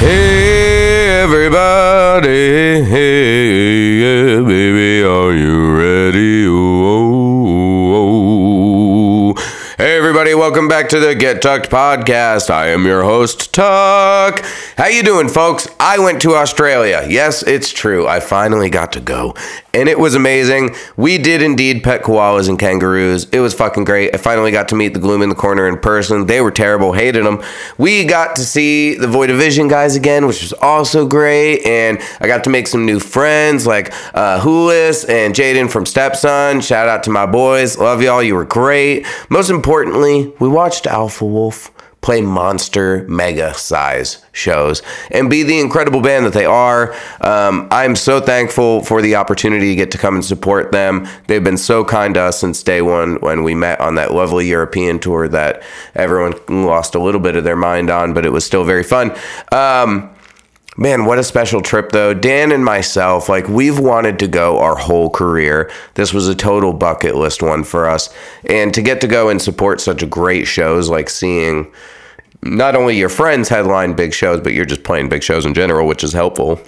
[0.00, 6.46] Hey everybody, hey yeah, baby, are you ready?
[6.46, 6.54] Oh,
[7.96, 9.74] oh, oh.
[9.76, 12.48] Hey everybody, welcome back to the Get Tucked podcast.
[12.48, 14.44] I am your host, Tuck.
[14.76, 15.66] How you doing, folks?
[15.80, 17.04] I went to Australia.
[17.08, 18.06] Yes, it's true.
[18.06, 19.34] I finally got to go,
[19.74, 20.74] and it was amazing.
[20.96, 23.28] We did indeed pet koalas and kangaroos.
[23.30, 24.14] It was fucking great.
[24.14, 26.26] I finally got to meet the Gloom in the Corner in person.
[26.26, 27.42] They were terrible, hated them.
[27.76, 31.98] We got to see the Void of Vision guys again, which was also great, and
[32.20, 36.60] I got to make some new friends like uh, Hulis and Jaden from Stepson.
[36.60, 37.78] Shout out to my boys.
[37.78, 38.22] Love y'all.
[38.22, 39.06] You were great.
[39.28, 41.70] Most importantly, we watched Alpha Wolf
[42.08, 46.94] play monster mega size shows and be the incredible band that they are.
[47.20, 51.06] Um, I'm so thankful for the opportunity to get to come and support them.
[51.26, 54.48] They've been so kind to us since day one when we met on that lovely
[54.48, 55.62] European tour that
[55.94, 59.14] everyone lost a little bit of their mind on, but it was still very fun.
[59.52, 60.08] Um,
[60.80, 62.14] Man, what a special trip though.
[62.14, 65.72] Dan and myself, like we've wanted to go our whole career.
[65.94, 68.14] This was a total bucket list one for us.
[68.48, 71.72] And to get to go and support such a great shows like seeing
[72.42, 75.86] not only your friends headline big shows, but you're just playing big shows in general,
[75.86, 76.60] which is helpful.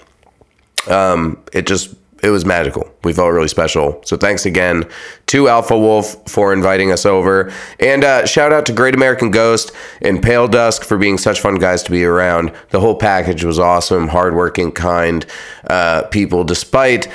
[0.88, 2.92] Um, it just it was magical.
[3.02, 4.00] We felt really special.
[4.04, 4.84] So thanks again
[5.26, 9.72] to Alpha Wolf for inviting us over, and uh, shout out to Great American Ghost
[10.02, 12.52] and Pale Dusk for being such fun guys to be around.
[12.70, 15.24] The whole package was awesome, hardworking, kind
[15.68, 17.08] uh, people, despite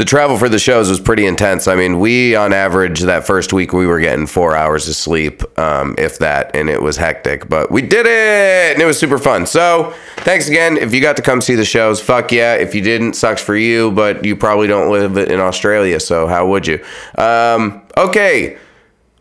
[0.00, 1.68] the travel for the shows was pretty intense.
[1.68, 5.42] I mean, we on average that first week we were getting four hours of sleep,
[5.58, 7.50] um, if that, and it was hectic.
[7.50, 9.44] But we did it, and it was super fun.
[9.44, 10.78] So thanks again.
[10.78, 12.54] If you got to come see the shows, fuck yeah.
[12.54, 13.90] If you didn't, sucks for you.
[13.90, 16.82] But you probably don't live in Australia, so how would you?
[17.18, 18.56] Um, okay,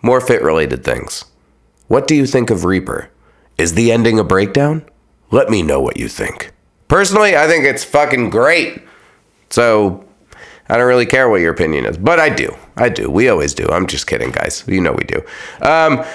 [0.01, 1.25] more fit related things.
[1.89, 3.09] What do you think of Reaper?
[3.57, 4.85] Is the ending a breakdown?
[5.29, 6.53] Let me know what you think.
[6.88, 8.81] Personally, I think it's fucking great.
[9.50, 10.06] So
[10.69, 12.56] I don't really care what your opinion is, but I do.
[12.78, 13.09] I do.
[13.09, 13.68] We always do.
[13.69, 14.63] I'm just kidding, guys.
[14.68, 15.22] You know we do.
[15.62, 16.06] Um,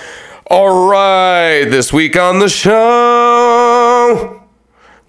[0.47, 1.65] all right.
[1.65, 4.43] This week on the show,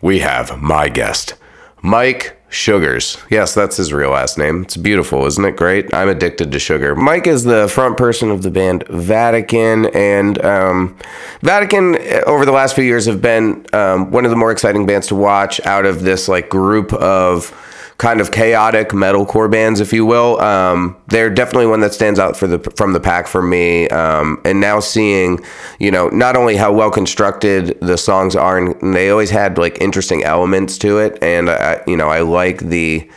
[0.01, 1.35] we have my guest,
[1.83, 3.17] Mike Sugars.
[3.29, 4.63] Yes, that's his real last name.
[4.63, 5.94] It's beautiful, isn't it great?
[5.94, 6.95] I'm addicted to sugar.
[6.95, 10.97] Mike is the front person of the band Vatican, and um,
[11.41, 15.06] Vatican over the last few years have been um, one of the more exciting bands
[15.07, 17.53] to watch out of this like group of
[17.97, 20.39] kind of chaotic metalcore bands, if you will.
[20.41, 23.88] Um, they're definitely one that stands out for the from the pack for me.
[23.89, 25.39] Um, and now seeing,
[25.79, 29.81] you know, not only how well constructed the songs are, and they always had like
[29.81, 33.09] interesting elements to it, and I, you know, I like the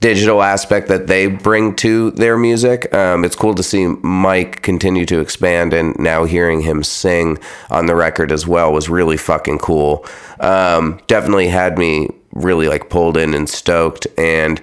[0.00, 2.92] digital aspect that they bring to their music.
[2.94, 7.38] Um, it's cool to see Mike continue to expand, and now hearing him sing
[7.70, 10.06] on the record as well was really fucking cool.
[10.40, 14.06] Um, definitely had me really like pulled in and stoked.
[14.18, 14.60] And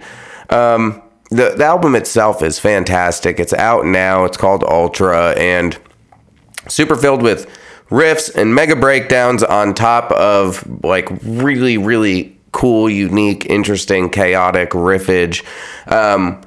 [0.49, 3.39] um, the the album itself is fantastic.
[3.39, 4.25] It's out now.
[4.25, 5.77] It's called Ultra and
[6.67, 7.49] super filled with
[7.89, 15.43] riffs and mega breakdowns on top of like really really cool, unique, interesting, chaotic riffage.
[15.91, 16.41] Um,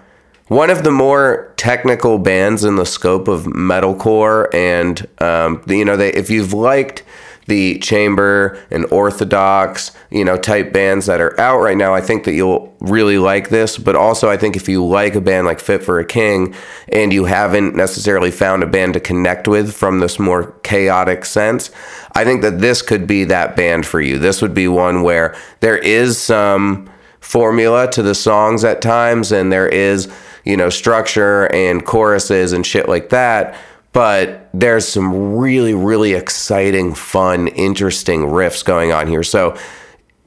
[0.49, 5.97] one of the more technical bands in the scope of metalcore, and um, you know,
[5.97, 7.05] they, if you've liked
[7.51, 12.23] the chamber and orthodox, you know, type bands that are out right now, I think
[12.25, 13.77] that you'll really like this.
[13.77, 16.55] But also, I think if you like a band like Fit for a King
[16.91, 21.73] and you haven't necessarily found a band to connect with from this more chaotic sense,
[22.13, 24.17] I think that this could be that band for you.
[24.17, 26.89] This would be one where there is some
[27.19, 30.09] formula to the songs at times and there is,
[30.45, 33.57] you know, structure and choruses and shit like that
[33.93, 39.23] but there's some really, really exciting, fun, interesting riffs going on here.
[39.23, 39.57] So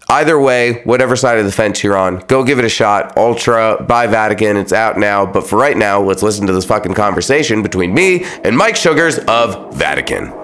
[0.10, 3.18] either way, whatever side of the fence you're on, go give it a shot.
[3.18, 4.58] Ultra by Vatican.
[4.58, 5.26] It's out now.
[5.26, 9.18] But for right now, let's listen to this fucking conversation between me and Mike Sugars
[9.20, 10.43] of Vatican.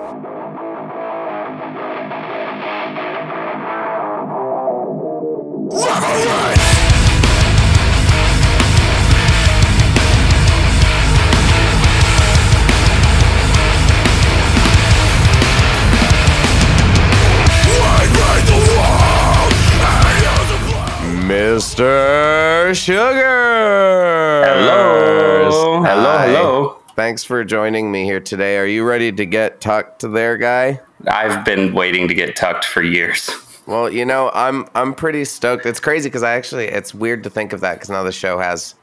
[21.59, 22.73] Mr.
[22.73, 24.45] Sugar.
[24.45, 25.83] Hello.
[25.83, 26.81] Hello, hello.
[26.95, 28.57] Thanks for joining me here today.
[28.57, 30.79] Are you ready to get tucked there, guy?
[31.07, 33.29] I've been waiting to get tucked for years.
[33.65, 35.65] Well, you know, I'm I'm pretty stoked.
[35.65, 38.39] It's crazy because I actually it's weird to think of that because now the show
[38.39, 38.75] has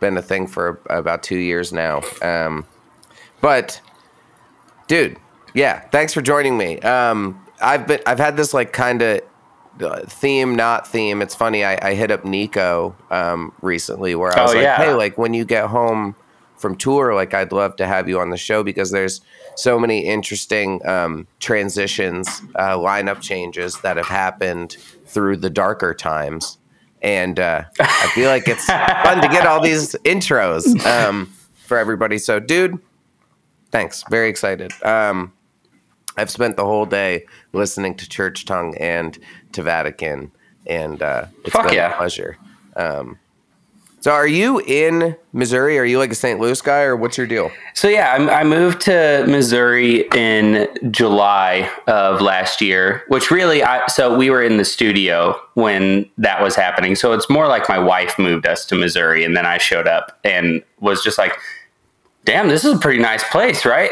[0.00, 2.02] been a thing for about two years now.
[2.22, 2.66] Um,
[3.40, 3.80] but,
[4.88, 5.16] dude,
[5.54, 6.80] yeah, thanks for joining me.
[6.80, 9.20] Um, I've been I've had this like kind of
[10.06, 11.22] theme, not theme.
[11.22, 11.64] It's funny.
[11.64, 14.76] I, I hit up Nico um, recently where I was Oh, like, yeah.
[14.76, 16.14] hey, like when you get home
[16.56, 19.20] from tour, like I'd love to have you on the show because there's
[19.56, 24.76] so many interesting um, transitions, uh, lineup changes that have happened
[25.06, 26.58] through the darker times.
[27.02, 28.64] And uh, I feel like it's
[29.04, 32.18] fun to get all these intros um, for everybody.
[32.18, 32.78] So, dude,
[33.70, 34.02] thanks.
[34.10, 34.72] Very excited.
[34.82, 35.32] Um,
[36.16, 39.18] I've spent the whole day listening to Church Tongue and
[39.52, 40.32] to Vatican,
[40.66, 41.92] and uh, it's Fuck been yeah.
[41.92, 42.36] a pleasure.
[42.76, 43.18] Um,
[44.06, 45.80] so, are you in Missouri?
[45.80, 46.38] Are you like a St.
[46.38, 47.50] Louis guy, or what's your deal?
[47.74, 53.84] So yeah, I, I moved to Missouri in July of last year, which really, I,
[53.88, 56.94] so we were in the studio when that was happening.
[56.94, 60.18] So it's more like my wife moved us to Missouri, and then I showed up
[60.22, 61.36] and was just like,
[62.26, 63.90] "Damn, this is a pretty nice place, right?"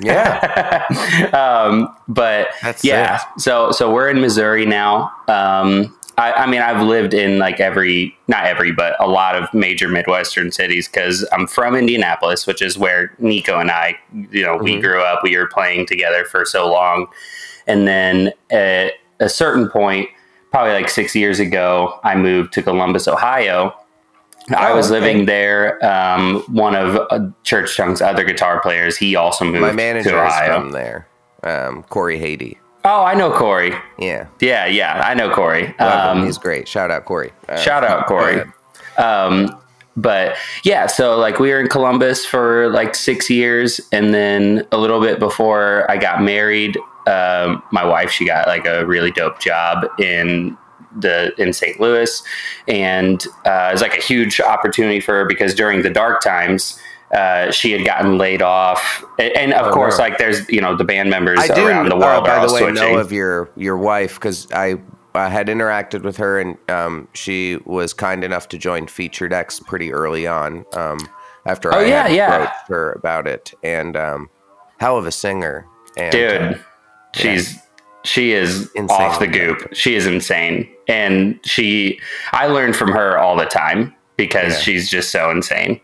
[0.00, 0.86] Yeah,
[1.32, 3.28] um, but That's yeah, sick.
[3.38, 5.10] so so we're in Missouri now.
[5.28, 9.52] Um, I, I mean, I've lived in like every, not every, but a lot of
[9.54, 13.98] major Midwestern cities because I'm from Indianapolis, which is where Nico and I,
[14.30, 15.20] you know, we grew up.
[15.22, 17.06] We were playing together for so long,
[17.66, 20.10] and then at a certain point,
[20.50, 23.74] probably like six years ago, I moved to Columbus, Ohio.
[24.56, 25.00] I Oh, was okay.
[25.00, 25.84] living there.
[25.84, 30.08] Um, one of uh, Church Tongue's other guitar players, he also moved my to manager
[30.24, 30.60] is Ohio.
[30.60, 31.06] from there,
[31.42, 32.58] um, Corey Haiti.
[32.84, 33.74] Oh, I know Corey.
[33.98, 35.78] Yeah, Yeah, yeah, I know Corey.
[35.78, 36.66] Um, he's great.
[36.66, 37.30] Shout out Corey.
[37.48, 38.42] Uh, shout out Corey.
[38.96, 39.54] Um,
[39.96, 44.78] but yeah, so like we were in Columbus for like six years, and then a
[44.78, 49.38] little bit before I got married, um, my wife she got like a really dope
[49.40, 50.56] job in
[50.98, 51.78] the in St.
[51.80, 52.22] Louis,
[52.68, 56.78] and uh, it was like a huge opportunity for her because during the dark times.
[57.12, 60.04] Uh, she had gotten laid off, and, of Oh, course, no.
[60.04, 62.46] like there's you know the band members I do, around the uh, world are by
[62.46, 62.74] the way, switching.
[62.92, 64.76] know of your your wife because I
[65.16, 69.58] uh, had interacted with her and um, she was kind enough to join Featured X
[69.58, 70.64] pretty early on.
[70.72, 70.98] Um,
[71.46, 72.34] after Oh, I yeah, had yeah.
[72.36, 74.30] approached her about it, and um,
[74.78, 75.66] hell of a singer,
[75.96, 76.54] and, dude uh,
[77.12, 77.58] she's
[78.04, 79.00] she is Insane.
[79.00, 79.74] off the goop.
[79.74, 80.68] She is insane.
[80.88, 82.00] And she
[82.32, 84.60] i learn from her all the time because Yeah.
[84.60, 85.80] she's just so insane.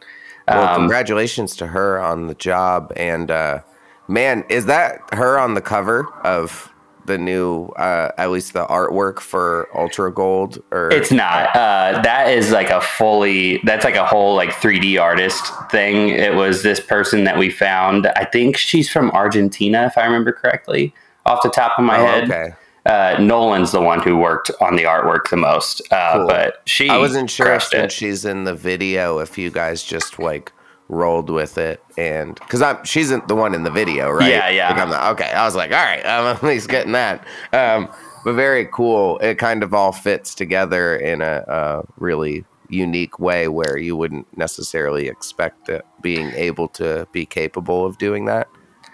[0.48, 3.60] Well, um, congratulations to her on the job, and uh,
[4.08, 6.72] man, is that her on the cover of
[7.04, 10.62] the new, uh, at least the artwork for Ultra Gold?
[10.72, 10.88] Or?
[10.92, 11.54] It's not.
[11.56, 16.10] Uh, that is like a fully that's like a whole like 3d artist thing.
[16.10, 18.06] It was this person that we found.
[18.16, 20.92] I think she's from argentina if i remember correctly
[21.26, 22.52] off the top of my Oh, head okay.
[22.86, 26.26] uh, nolan's the one who worked on the artwork the most uh, Cool.
[26.28, 27.96] but she I wasn't sure if since it.
[27.96, 30.52] she's in the video if you guys just like
[30.88, 34.30] rolled with it and because I'm she's the one in the video, right?
[34.30, 34.72] Yeah, yeah.
[34.84, 37.26] Like, the, okay, I was like, all right, I'm at least getting that.
[37.52, 37.88] Um,
[38.24, 39.18] but very cool.
[39.18, 44.26] It kind of all fits together in a, a really unique way where you wouldn't
[44.38, 48.46] necessarily expect it being able to be capable of doing that.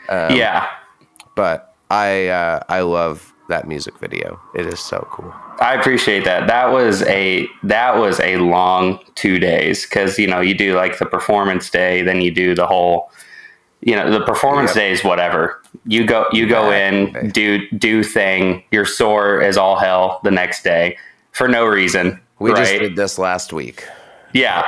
[0.09, 0.69] Um, yeah
[1.35, 4.41] but I uh, I love that music video.
[4.55, 5.33] It is so cool.
[5.61, 6.47] I appreciate that.
[6.47, 10.99] That was a that was a long two days because you know you do like
[10.99, 13.11] the performance day, then you do the whole,
[13.83, 14.77] you know, the performance Yep.
[14.77, 15.61] day is whatever.
[15.85, 17.21] You go you go Exactly.
[17.21, 18.65] in do do thing.
[18.71, 20.97] You're sore as all hell the next day
[21.33, 22.21] for no reason.
[22.39, 23.85] We just did this last week.
[24.33, 24.65] yeah,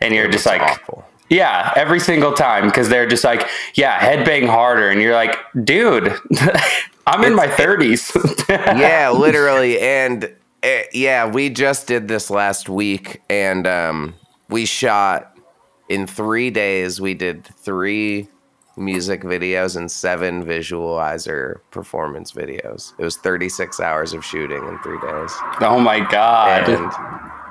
[0.00, 1.05] and you're It just like awful.
[1.28, 6.12] Yeah, every single time because they're just like, yeah, headbang harder, and you're like, dude,
[7.06, 8.48] I'm in my 30s.
[8.48, 9.80] yeah, literally.
[9.86, 10.24] And
[10.62, 14.14] uh, yeah, we just did this last week, and um,
[14.48, 15.36] we shot
[15.88, 17.00] in three days.
[17.00, 18.28] We did three
[18.76, 22.92] music videos and seven visualizer performance videos.
[22.98, 25.32] It was 36 hours of shooting in three days.
[25.60, 26.68] Oh my god.
[26.68, 26.92] And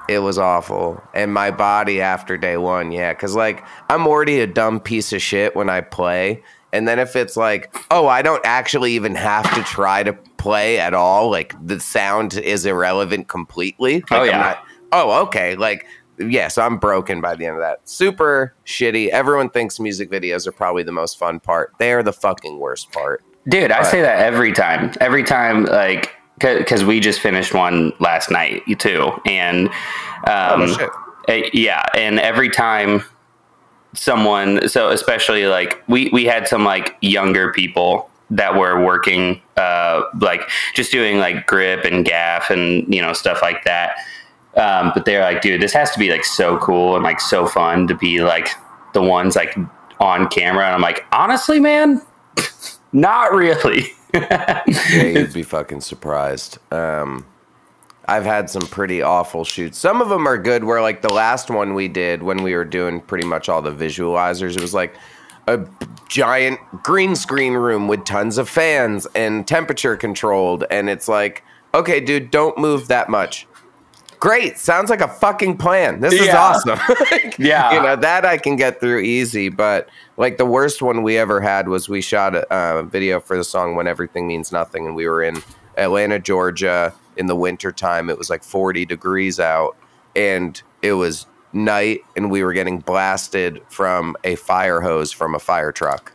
[0.07, 1.01] it was awful.
[1.13, 5.21] And my body after day one, yeah, because like I'm already a dumb piece of
[5.21, 6.43] shit when I play.
[6.73, 10.77] And then if it's like, oh, I don't actually even have to try to play
[10.77, 14.03] at all, like the sound is irrelevant completely.
[14.11, 14.37] Oh, like, Oh, yeah.
[14.37, 15.55] not- oh, okay.
[15.55, 15.85] Like,
[16.17, 17.87] yeah, so I'm broken by the end of that.
[17.87, 19.07] Super shitty.
[19.09, 21.73] Everyone thinks music videos are probably the most fun part.
[21.79, 23.23] They are the fucking worst part.
[23.47, 24.91] Dude, I say that every time.
[24.99, 29.67] Every time, like, because we just finished one last night too, and
[30.27, 30.89] um, Oh, shit.
[31.45, 33.03] uh, yeah, and every time
[33.93, 40.01] someone, so especially like we we had some like younger people that were working, uh,
[40.19, 40.41] like
[40.73, 43.95] just doing like grip and gaff and you know stuff like that.
[44.57, 47.45] Um, but they're like, dude, this has to be like so cool and like so
[47.45, 48.49] fun to be like
[48.93, 49.55] the ones like
[49.99, 50.65] on camera.
[50.65, 52.01] And I'm like, honestly, man,
[52.93, 53.87] not really.
[54.15, 54.63] Yeah,
[55.19, 56.57] you'd be fucking surprised.
[56.73, 57.25] Um,
[58.07, 59.77] I've had some pretty awful shoots.
[59.77, 60.63] Some of them are good.
[60.63, 63.71] Where like the last one we did when we were doing pretty much all the
[63.71, 64.95] visualizers, it was like
[65.47, 65.65] a
[66.09, 71.43] giant green screen room with tons of fans and temperature controlled, and it's like,
[71.73, 73.47] okay, dude, don't move that much.
[74.25, 75.99] Great, sounds like a fucking plan.
[75.99, 76.41] This is Yeah.
[76.41, 76.79] awesome.
[77.11, 77.73] Like, Yeah.
[77.75, 79.49] you know that I can get through easy.
[79.49, 83.37] But like the worst one we ever had was we shot a uh, video for
[83.37, 85.43] the song "When Everything Means Nothing," and we were in
[85.77, 88.09] Atlanta, Georgia, in the winter time.
[88.09, 89.75] It was like 40 degrees out,
[90.15, 95.39] and it was night, and we were getting blasted from a fire hose from a
[95.39, 96.11] fire truck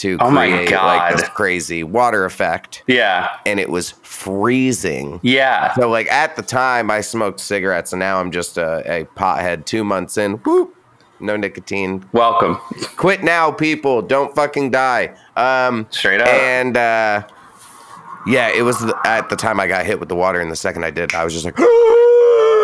[0.00, 1.34] to Oh my create like this God.
[1.34, 3.28] crazy water effect, yeah.
[3.46, 5.20] and it was freezing.
[5.22, 5.72] Yeah.
[5.74, 9.64] So like at the time I smoked cigarettes and now I'm just a, a pothead
[9.66, 10.32] two months in.
[10.38, 10.74] Whoop.
[11.20, 12.04] No nicotine.
[12.12, 12.54] Welcome.
[12.96, 14.00] Quit now, people.
[14.02, 15.14] Don't fucking die.
[15.36, 16.28] Um Straight up.
[16.28, 17.26] and uh
[18.26, 20.56] yeah, it was the, at the time I got hit with the water and the
[20.56, 21.56] second I did, I was just like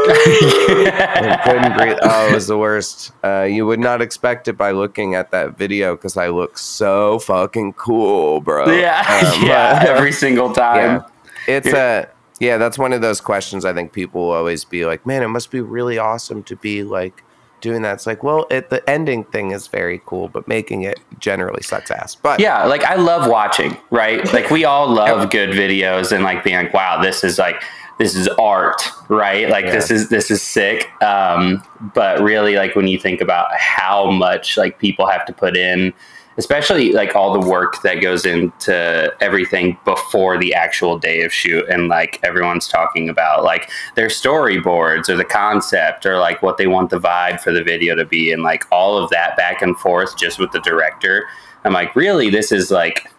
[0.09, 1.97] I couldn't breathe.
[2.03, 3.13] Oh, it was the worst.
[3.25, 7.19] Uh, you would not expect it by looking at that video because I look so
[7.21, 8.71] fucking cool, bro.
[8.71, 9.01] yeah.
[9.35, 9.81] Um, yeah.
[9.83, 11.03] uh, Every single time.
[11.49, 11.55] yeah.
[11.55, 12.09] It's a
[12.41, 15.29] yeah, that's one of those questions I think people will always be like, "Man, it
[15.29, 17.23] must be really awesome to be like
[17.63, 20.99] doing that." It's like, well, it, the ending thing is very cool, but making it
[21.19, 22.15] generally sucks ass.
[22.15, 24.31] But Yeah, like I love watching, right?
[24.35, 27.63] Like we all love good videos and like being like, wow, this is like
[27.99, 29.49] this is art, right?
[29.49, 30.91] Like this is this is sick.
[31.03, 31.63] Um,
[31.95, 35.95] but really like when you think about how much like people have to put in,
[36.39, 41.67] especially like all the work that goes into everything before the actual day of shoot
[41.69, 46.67] and like everyone's talking about like their storyboards or the concept or like what they
[46.67, 49.79] want the vibe for the video to be and like all of that back and
[49.79, 51.27] forth just with the director
[51.65, 53.11] i'm like really this is like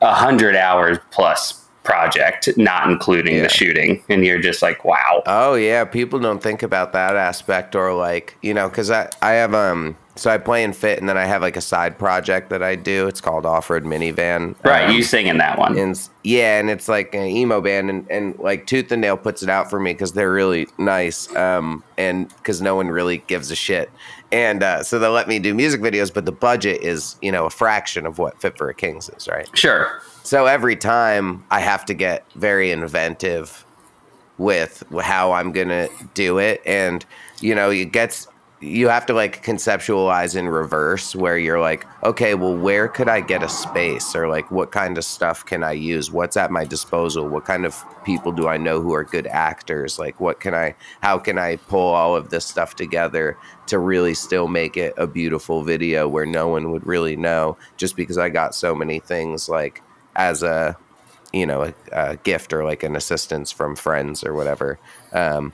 [0.00, 3.42] a hundred hours plus project not including Yeah.
[3.44, 7.74] the shooting and you're just like wow Oh yeah, people don't think about that aspect
[7.74, 11.08] or like, you know, cuz I I have um so I play in fit and
[11.08, 13.06] then I have like a side project that I do.
[13.06, 14.54] It's called Off-Road Minivan.
[14.64, 17.88] right Um, you sing in that one and yeah, and it's like an emo band,
[17.88, 21.34] and, and like Tooth and Nail puts it out for me because they're really nice,
[21.34, 23.90] um, and because no one really gives a shit,
[24.30, 27.46] and uh, so they let me do music videos, but the budget is you know
[27.46, 29.48] a fraction of what Fit for a King's is, right?
[29.56, 33.64] sure So every time I have to get very inventive
[34.38, 37.04] with how I'm gonna do it, and
[37.40, 38.26] you know, it gets
[38.62, 43.22] you have to like conceptualize in reverse where you're like, okay, well, where could I
[43.22, 46.10] get a space, or like, what kind of stuff can I use?
[46.10, 47.26] What's at my disposal?
[47.26, 49.98] What kind of people do I know who are good actors?
[49.98, 50.74] Like, what can I?
[51.02, 55.06] How can I pull all of this stuff together to really still make it a
[55.06, 59.48] beautiful video where no one would really know, just because I got so many things
[59.48, 59.82] like
[60.16, 60.76] as a
[61.32, 64.78] you know a, a gift or like an assistance from friends or whatever.
[65.12, 65.52] Um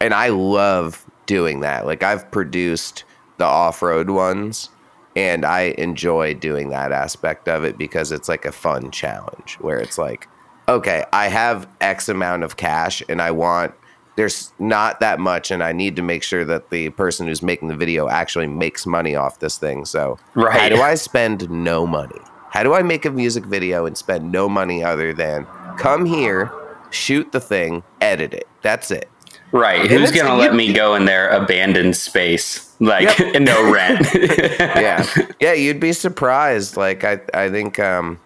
[0.00, 1.86] and i love doing that.
[1.86, 3.04] Like i've produced
[3.38, 4.70] the off-road ones
[5.16, 9.78] and i enjoy doing that aspect of it because it's like a fun challenge where
[9.80, 10.28] it's like
[10.68, 13.74] okay i have x amount of cash and i want
[14.16, 17.68] there's not that much and i need to make sure that the person who's making
[17.68, 19.84] the video actually makes money off this thing.
[19.84, 20.68] So how Right.
[20.68, 22.20] do i spend no money
[22.54, 25.44] how do I make a music video and spend no money other than
[25.76, 26.52] come here,
[26.90, 28.46] shoot the thing, edit it?
[28.62, 29.10] That's it.
[29.50, 33.42] right And who's gonna you- let me go in their abandoned space like Yep.
[33.42, 35.04] no rent Yeah.
[35.40, 36.76] yeah, you'd be surprised.
[36.76, 38.20] Like I I think um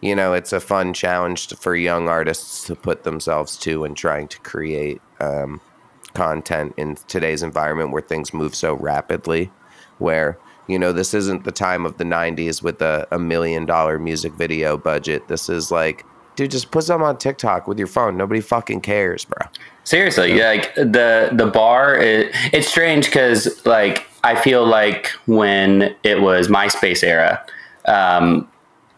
[0.00, 3.94] you know, it's a fun challenge to, for young artists to put themselves to when
[3.94, 5.62] trying to create um,
[6.12, 9.50] content in today's environment where things move so rapidly,
[9.98, 10.36] where
[10.66, 14.32] You know, this isn't the time of the 90s with a, a million dollar music
[14.32, 15.28] video budget.
[15.28, 16.04] This is like,
[16.36, 18.16] dude, just put something on TikTok with your phone.
[18.16, 19.46] Nobody fucking cares, bro.
[19.84, 20.48] Seriously, yeah.
[20.48, 26.48] like the the bar, it, it's strange because like I feel like when it was
[26.48, 27.44] MySpace era,
[27.84, 28.48] um,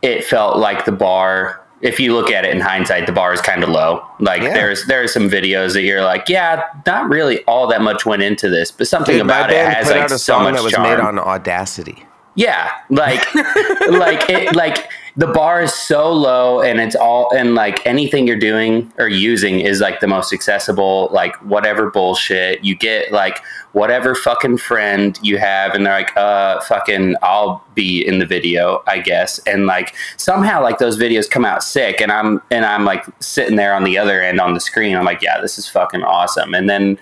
[0.02, 1.60] it felt like the bar.
[1.82, 4.02] If you look at it in hindsight, the bar is kind of low.
[4.18, 4.54] Like Yeah.
[4.54, 8.48] there's there's some videos that you're like, yeah, not really all that much went into
[8.48, 10.88] this, but something Dude, about it has like so song much that was charm.
[10.88, 12.04] made on Audacity.
[12.36, 17.84] Yeah, like like it like the bar is so low and it's all and like
[17.86, 22.62] anything you're doing or using is like the most accessible like whatever bullshit.
[22.62, 23.40] You get like
[23.72, 28.82] whatever fucking friend you have and they're like uh fucking I'll be in the video
[28.86, 29.38] I guess.
[29.46, 33.56] And like somehow like those videos come out sick and I'm and I'm like sitting
[33.56, 34.94] there on the other end on the screen.
[34.94, 36.52] I'm like yeah this is fucking awesome.
[36.52, 36.98] And then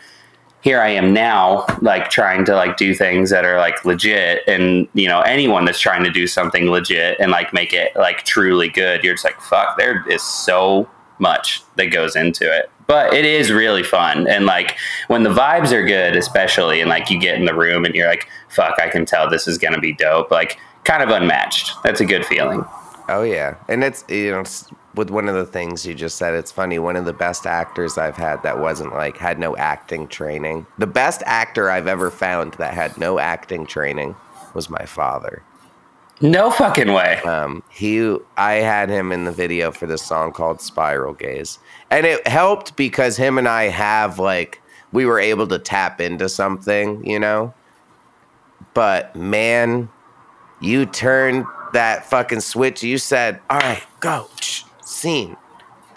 [0.64, 4.88] here I am now, like trying to like do things that are like legit, and
[4.94, 8.70] you know anyone that's trying to do something legit and like make it like truly
[8.70, 9.76] good, you're just like fuck.
[9.76, 14.74] There is so much that goes into it, but it is really fun, and like
[15.08, 18.08] when the vibes are good, especially, and like you get in the room and you're
[18.08, 20.30] like fuck, I can tell this is gonna be dope.
[20.30, 21.74] Like kind of unmatched.
[21.84, 22.64] That's a good feeling.
[23.10, 26.34] Oh yeah, and it's you know it's, with one of the things you just said.
[26.34, 26.78] It's funny.
[26.78, 30.66] One of the best actors I've had that wasn't like had no acting training.
[30.78, 34.14] The best actor I've ever found that had no acting training
[34.54, 35.42] was my father.
[36.20, 37.18] No fucking way.
[37.22, 41.58] Um, he, I had him in the video for this song called Spiral Gaze,
[41.90, 46.28] and it helped because him and I have like we were able to tap into
[46.28, 47.52] something, you know.
[48.74, 49.88] But man,
[50.60, 52.84] you turned that fucking switch.
[52.84, 54.28] You said, "All right, go
[54.84, 55.36] scene."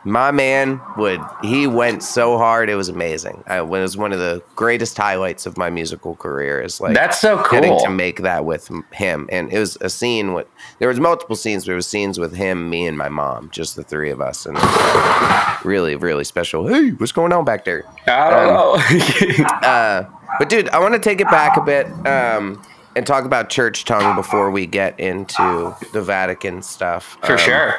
[0.03, 2.70] My man would he went so hard.
[2.70, 3.44] It was amazing.
[3.46, 6.62] I, it was one of the greatest highlights of my musical career.
[6.62, 7.79] Is like That's so getting cool.
[7.82, 10.48] to make that with him and it was a scene with
[10.79, 13.84] there was multiple scenes there was scenes with him me and my mom just the
[13.84, 17.65] three of us and it was like really really special hey what's going on back
[17.65, 19.46] there I don't know.
[19.67, 20.06] uh,
[20.39, 22.62] but dude i want to take it back a bit um,
[22.96, 27.75] and talk about church tongue before we get into the vatican stuff For Um, sure.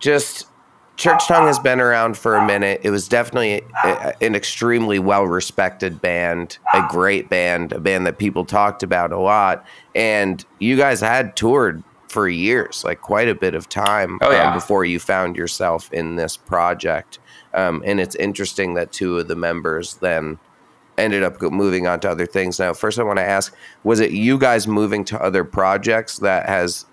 [0.00, 0.46] Just
[0.96, 2.82] Church Tongue has been around for a minute.
[2.84, 8.18] It was definitely a, an extremely well respected band, a great band, a band that
[8.18, 9.64] people talked about a lot.
[9.94, 14.48] And you guys had toured for years, like quite a bit of time Oh, yeah.
[14.48, 17.18] um, before you found yourself in this project.
[17.54, 20.38] Um, and it's interesting that two of the members then
[20.98, 22.58] ended up moving on to other things.
[22.58, 26.46] Now, first, I want to ask was it you guys moving to other projects that
[26.46, 26.84] has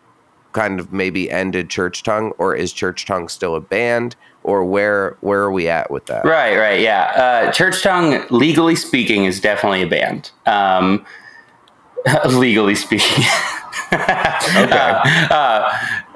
[0.58, 5.16] kind of maybe ended Church Tongue, or is Church Tongue still a band, or where
[5.22, 6.26] where are we at with that?
[6.26, 7.04] Right, right, yeah.
[7.48, 10.32] Uh, Church Tongue, legally speaking, is definitely a band.
[10.48, 11.06] Um,
[12.30, 13.24] legally speaking.
[13.90, 15.02] Okay.
[15.32, 15.72] Uh,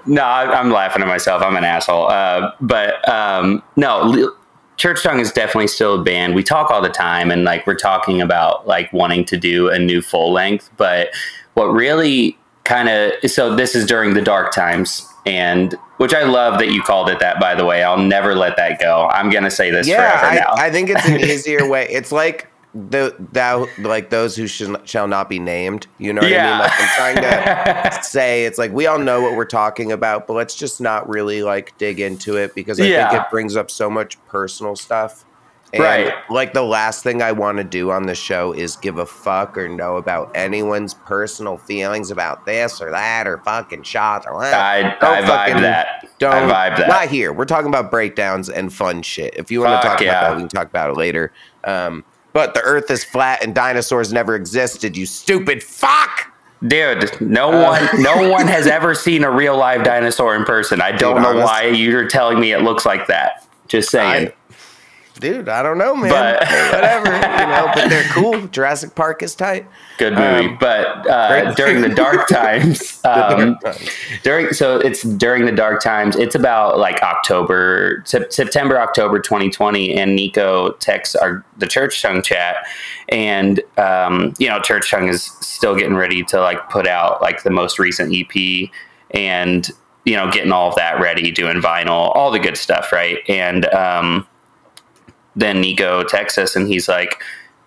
[0.06, 1.42] no, I, I'm laughing at myself.
[1.42, 2.08] I'm an asshole.
[2.10, 4.36] Uh, but um, no, le-
[4.76, 6.36] Church Tongue is definitely still a band.
[6.36, 9.80] We talk all the time, and like we're talking about like wanting to do a
[9.80, 10.70] new full length.
[10.76, 11.10] But
[11.54, 12.38] what really
[12.72, 16.82] kind of so this is during the dark times, and which I love that you
[16.82, 17.40] called it that.
[17.40, 19.08] By the way, I'll never let that go.
[19.12, 20.54] I'm gonna say this Yeah, forever now.
[20.56, 21.88] I, I think it's an easier way.
[21.90, 25.88] It's like the thou like those who shall, shall not be named.
[25.98, 26.50] You know what I Yeah.
[26.52, 26.58] mean?
[26.60, 30.34] Like I'm trying to say it's like we all know what we're talking about, but
[30.34, 33.10] let's just not really like dig into it because I Yeah.
[33.10, 35.26] think it brings up so much personal stuff.
[35.74, 36.14] And Right.
[36.30, 39.58] like the last thing I want to do on the show is give a fuck
[39.58, 44.54] or know about anyone's personal feelings about this or that or fucking shots or that.
[44.54, 46.08] I, Don't I fucking- vibe that.
[46.20, 46.88] Don't I vibe that.
[46.90, 47.32] Not here.
[47.32, 49.34] We're talking about breakdowns and fun shit.
[49.38, 50.10] If you want to talk yeah.
[50.10, 51.32] about that, we can talk about it later.
[51.64, 52.04] Um,
[52.34, 54.96] but the Earth is flat and dinosaurs never existed.
[54.98, 56.28] You stupid fuck.
[56.68, 60.80] Dude, no Uh, one, no one has ever seen a real live dinosaur in person.
[60.82, 63.46] I don't Dude, know honest- why you're telling me it looks like that.
[63.68, 64.28] Just saying.
[64.28, 64.34] I-
[65.22, 66.10] Dude, I don't know, man.
[66.10, 66.42] But-
[66.74, 67.72] Whatever, you know.
[67.76, 68.48] But they're cool.
[68.48, 69.68] Jurassic Park is tight.
[70.00, 73.58] Good movie, um, but uh, during the dark times, um,
[74.24, 76.16] during so it's during the dark times.
[76.16, 82.24] It's about like October, Sep- September, October 2020, and Nico texts our the Church Tongue
[82.24, 82.56] chat,
[83.10, 87.44] and um, you know Church Tongue is still getting ready to like put out like
[87.44, 88.70] the most recent EP,
[89.12, 89.70] and
[90.06, 93.20] you know getting all of that ready, doing vinyl, all the good stuff, right?
[93.30, 94.26] And um,
[95.36, 97.22] then Nico texts us, and he's like,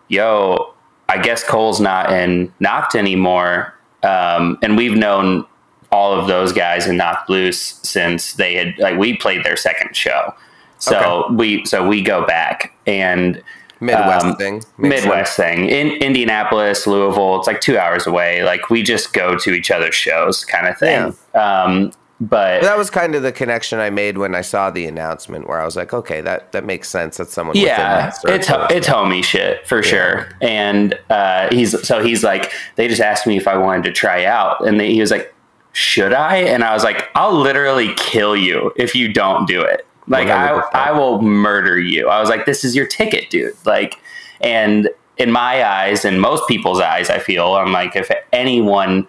[0.08, 0.70] "Yo."
[1.06, 3.74] I guess Cole's not in Knocked anymore.
[4.02, 5.44] Um, and we've known
[5.92, 9.94] all of those guys in Knocked Loose since they had like we played their second
[9.94, 10.32] show.
[10.78, 13.42] So we so we go back and
[13.80, 14.54] Midwest Um, thing.
[14.78, 17.36] Makes Midwest thing in Indianapolis, Louisville.
[17.38, 18.42] It's like two hours away.
[18.42, 21.14] Like we just go to each other's shows, kind of thing.
[21.34, 21.92] Um,
[22.28, 25.60] but That was kind of the connection I made when I saw the announcement, where
[25.60, 27.16] I was like, okay, that that makes sense.
[27.16, 27.56] That someone.
[27.56, 28.34] yeah, that circle.
[28.34, 30.28] it's it's homie shit for sure.
[30.40, 34.24] And uh, he's so he's like, they just asked me if I wanted to try
[34.24, 35.34] out, and they, he was like,
[35.72, 36.36] should I?
[36.36, 39.86] And I was like, I'll literally kill you if you don't do it.
[40.06, 40.62] Like I 100%.
[40.74, 42.08] I will murder you.
[42.08, 43.54] I was like, this is your ticket, dude.
[43.64, 43.98] Like,
[44.40, 49.06] and in my eyes and most people's eyes, I feel I'm like, if anyone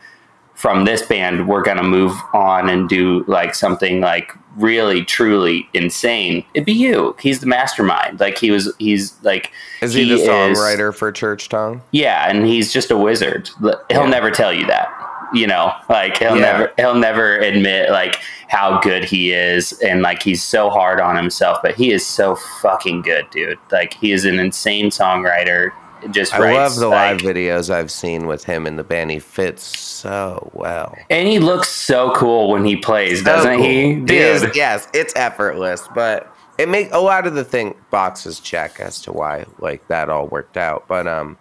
[0.55, 5.67] from this band we're going to move on and do like something like really truly
[5.73, 6.45] insane.
[6.53, 7.13] It'd be you.
[7.19, 8.21] He's the mastermind.
[8.21, 11.81] Like he was he's like Is he, the is- songwriter for Church Tongue?
[11.91, 13.49] yeah and he's just a wizard.
[13.61, 14.05] He'll Yeah.
[14.07, 14.89] never tell you that
[15.33, 15.73] you know?
[15.89, 16.41] Like he'll Yeah.
[16.51, 18.15] never he'll never admit like
[18.47, 22.35] how good he is and like he's so hard on himself but he is so
[22.61, 23.57] fucking good dude.
[23.73, 25.71] Like he is an insane songwriter
[26.11, 29.11] just I writes, love the like- live videos I've seen with him in the band.
[29.11, 30.95] He fits so well.
[31.09, 33.65] and he looks so cool when he plays So doesn't cool.
[33.65, 38.39] he is- dude yes, it's effortless, but it make a lot of the thing boxes
[38.39, 40.87] check as to why like that all worked out.
[40.87, 41.37] But um,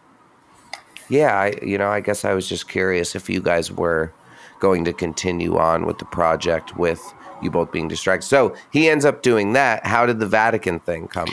[1.09, 4.13] yeah, I you know I guess I was just curious if you guys were
[4.61, 7.01] going to continue on with the project with
[7.43, 8.27] you both being distracted.
[8.27, 9.85] So he ends up doing that.
[9.87, 11.29] How did the Vatican thing come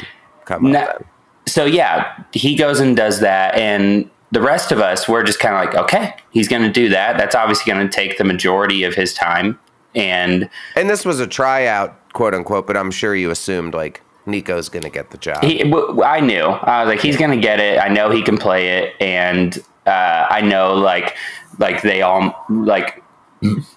[0.46, 1.06] come up then?
[1.46, 5.56] So yeah, he goes and does that, and the rest of us we're just kind
[5.56, 7.18] of like, okay, he's going to do that.
[7.18, 9.60] That's obviously going to take the majority of his time,
[9.96, 12.68] and And this was a tryout, quote unquote.
[12.68, 15.44] But I'm sure you assumed like Nico's going to get the job.
[15.44, 15.64] he,
[16.04, 17.80] I knew I was like, he's going to get it.
[17.80, 21.16] I know he can play it, and uh, I know like
[21.60, 23.04] like they all like,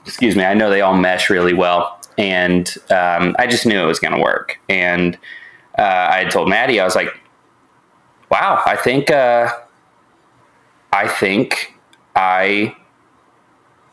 [0.04, 3.86] excuse me, I know they all mesh really well, and um, I just knew it
[3.86, 4.60] was going to work.
[4.68, 5.16] And
[5.78, 7.08] uh, I told Maddie, I was like,
[8.34, 9.10] wow, I think.
[9.10, 9.50] Uh,
[10.94, 11.74] I think
[12.14, 12.76] I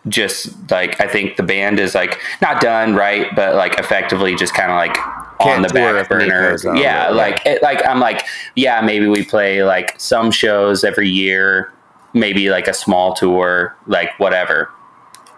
[0.08, 4.54] just like I think the band is like not done right, but like effectively just
[4.54, 4.98] kind of like
[5.40, 6.58] on the back burner.
[6.64, 7.10] Yeah, yeah.
[7.10, 8.26] like it, like I'm like
[8.56, 11.74] yeah, maybe we play like some shows every year,
[12.14, 14.70] maybe like a small tour, like whatever.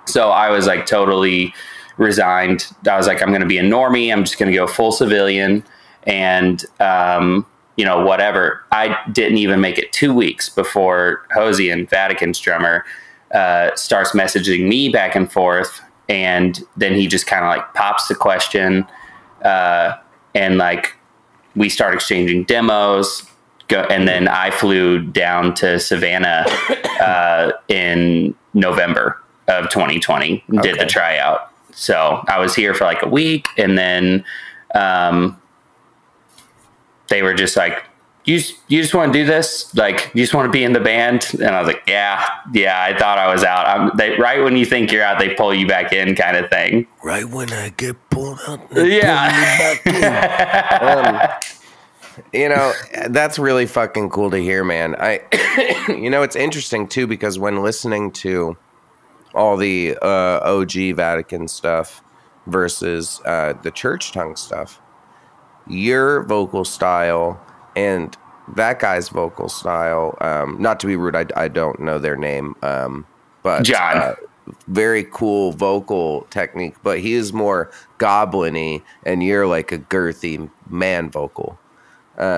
[0.05, 1.53] So I was like totally
[1.95, 2.67] resigned.
[2.89, 4.11] I was like, I'm going to be a normie.
[4.11, 5.63] I'm just going to go full civilian,
[6.03, 8.63] and um, you know, whatever.
[8.71, 12.85] I didn't even make it two weeks before Hosey and Vatican's drummer,
[13.33, 18.07] uh, starts messaging me back and forth, and then he just kind of like pops
[18.07, 18.85] the question,
[19.43, 19.95] uh,
[20.35, 20.95] and like
[21.55, 23.23] we start exchanging demos.
[23.69, 26.45] Go, and then I flew down to Savannah
[26.99, 30.43] uh, in November of 2020.
[30.61, 31.49] Did the tryout.
[31.71, 34.23] So I was here for like a week, and then
[34.75, 35.39] um,
[37.09, 37.83] they were just like,
[38.25, 39.73] "You just, you just want to do this?
[39.75, 42.83] Like, you just want to be in the band?" And I was like, "Yeah, yeah."
[42.83, 43.65] I thought I was out.
[43.65, 46.49] I'm, they, right when you think you're out, they pull you back in, kind of
[46.49, 46.87] thing.
[47.03, 48.61] right when I get pulled out.
[48.73, 49.79] Yeah.
[52.33, 52.73] you know
[53.09, 55.19] that's really fucking cool to hear man i
[55.87, 58.57] you know it's interesting too because when listening to
[59.33, 62.01] all the uh, og vatican stuff
[62.47, 64.79] versus uh, the church tongue stuff
[65.67, 67.39] your vocal style
[67.75, 68.17] and
[68.55, 72.55] that guy's vocal style um, not to be rude i, I don't know their name
[72.61, 73.05] um,
[73.41, 73.97] but John.
[73.97, 74.15] uh,
[74.67, 81.09] very cool vocal technique but he is more goblin-y and you're like a girthy man
[81.09, 81.57] vocal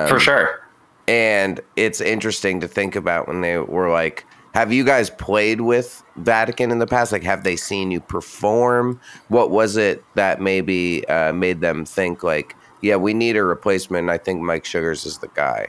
[0.07, 0.61] for sure.
[1.07, 6.01] and it's interesting to think about when they were like, have you guys played with
[6.15, 7.11] Vatican in the past?
[7.11, 9.01] Like, have they seen you perform?
[9.27, 14.03] What was it that maybe uh, made them think, like, yeah, we need a replacement?
[14.03, 15.67] And I think Mike Sugars is the guy.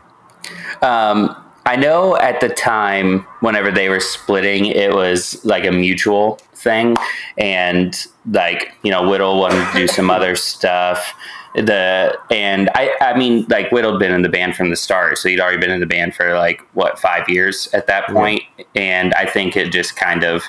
[0.83, 6.37] Um, I know at the time, whenever they were splitting, it was like a mutual
[6.55, 6.97] thing,
[7.39, 11.15] and like you know, Whittle wanted to do some other stuff.
[11.55, 15.29] The and I, I mean, like Whittle'd been in the band from the start, so
[15.31, 18.43] he'd already been in the band for like what five years at that point,
[18.75, 20.43] and I think it just kind of,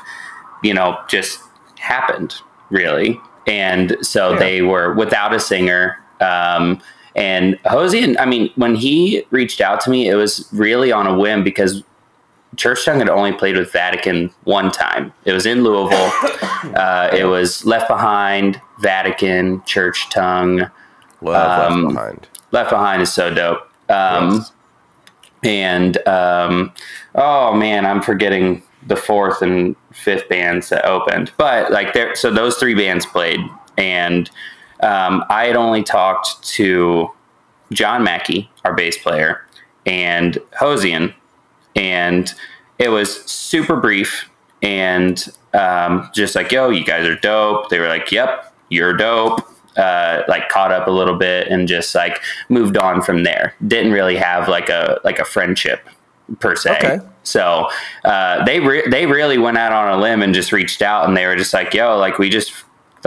[0.63, 1.39] you know, just
[1.79, 2.35] happened
[2.69, 4.39] really, and so Yeah.
[4.39, 5.97] they were without a singer.
[6.21, 6.81] Um,
[7.15, 11.17] and Hosian, I mean, when he reached out to me, it was really on a
[11.17, 11.83] whim because
[12.55, 15.11] Church Tongue had only played with Vatican one time.
[15.25, 16.11] It was in Louisville.
[16.75, 20.69] Uh, it was Left Behind, Vatican, Church Tongue.
[21.21, 22.27] Love Um, Left Behind.
[22.51, 23.59] Left Behind is so dope.
[23.89, 24.51] Um, Yes.
[25.43, 26.73] And um,
[27.13, 31.31] oh man, I'm forgetting the fourth and fifth bands that opened.
[31.37, 33.39] But like there, so those three bands played,
[33.77, 34.29] and
[34.81, 37.11] um, I had only talked to
[37.71, 39.45] John Mackey, our bass player,
[39.85, 41.13] and Hosian,
[41.75, 42.33] and
[42.79, 44.29] it was super brief
[44.61, 47.69] and um, just like, yo, you guys are dope.
[47.69, 49.41] They were like, yep, you're dope.
[49.75, 53.53] Uh, like caught up a little bit and just like moved on from there.
[53.67, 55.87] Didn't really have like a like a friendship
[56.39, 56.77] per se.
[56.77, 56.99] Okay.
[57.21, 57.69] So
[58.03, 61.15] uh, they re- they really went out on a limb and just reached out and
[61.15, 62.53] they were just like, yo, like we just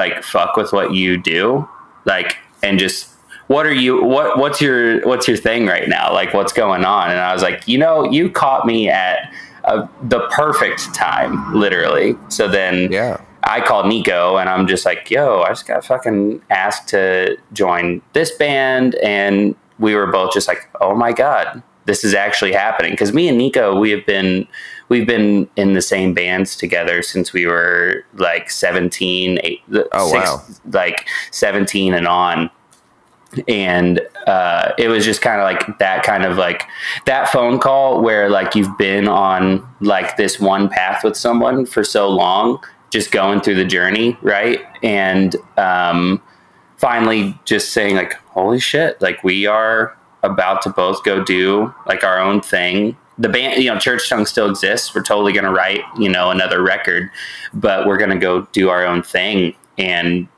[0.01, 1.69] like fuck with what you do,
[2.05, 3.09] like and just
[3.47, 6.13] what are you what what's your what's your thing right now?
[6.13, 7.11] Like what's going on?
[7.11, 9.33] And I was like, you know, you caught me at
[9.65, 12.17] uh, the perfect time, literally.
[12.29, 13.21] So then Yeah.
[13.45, 18.03] I called Nico and I'm just like, yo, I just got fucking asked to join
[18.13, 18.95] this band.
[18.97, 22.97] And we were both just like, oh my God, this is actually happening.
[22.97, 24.47] Cause me and Nico, we have been,
[24.91, 30.43] we've been in the same bands together since we were like 17, eight, Oh, wow.
[30.73, 32.51] like 17 and on.
[33.47, 36.65] And uh, it was just kind of like that kind of like
[37.07, 41.85] that phone call where like you've been on like this one path with someone for
[41.85, 42.59] so long
[42.91, 46.21] just going through the journey right and um,
[46.79, 52.03] finally just saying like holy shit like we are about to both go do like
[52.03, 54.95] our own thing the band you know church tongue still exists.
[54.95, 57.11] We're totally going to write you know another record
[57.55, 59.55] but we're going to go do our own thing.
[59.79, 60.29] And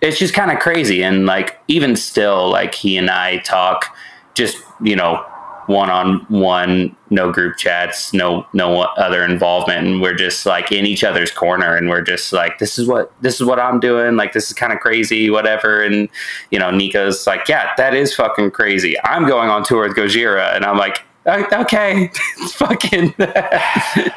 [0.00, 1.02] it's just kind of crazy.
[1.02, 3.96] And like even still like he and i talk
[4.34, 5.24] just you know
[5.66, 9.86] one on one no group chats no no other involvement.
[9.86, 11.76] And we're just like in each other's corner.
[11.76, 14.16] And we're just like this is what this is what i'm doing.
[14.16, 15.82] Like this is kind of crazy whatever.
[15.82, 16.08] And
[16.50, 18.96] you know nico's like yeah that is fucking crazy.
[19.04, 20.56] I'm going on tour with gojira.
[20.56, 23.14] And i'm like okay it's fucking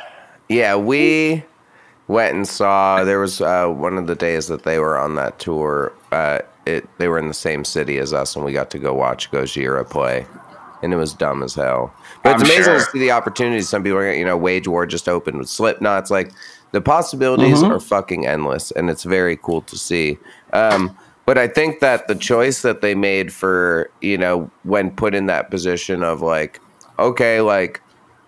[0.49, 1.43] Yeah, we
[2.07, 3.03] went and saw.
[3.03, 5.93] There was uh, one of the days that they were on that tour.
[6.11, 8.93] Uh, it they were in the same city as us, and we got to go
[8.93, 10.25] watch Gojira play,
[10.81, 11.93] and it was dumb as hell.
[12.23, 12.79] But it's I'm amazing sure.
[12.79, 13.69] to see the opportunities.
[13.69, 16.03] Some people, are, you know, Wage War just opened with Slipknot.
[16.03, 16.31] It's like
[16.71, 20.17] the possibilities are fucking endless, and it's very cool to see.
[20.51, 25.15] Um, but I think that the choice that they made for you know when put
[25.15, 26.59] in that position of like,
[26.99, 27.81] okay, like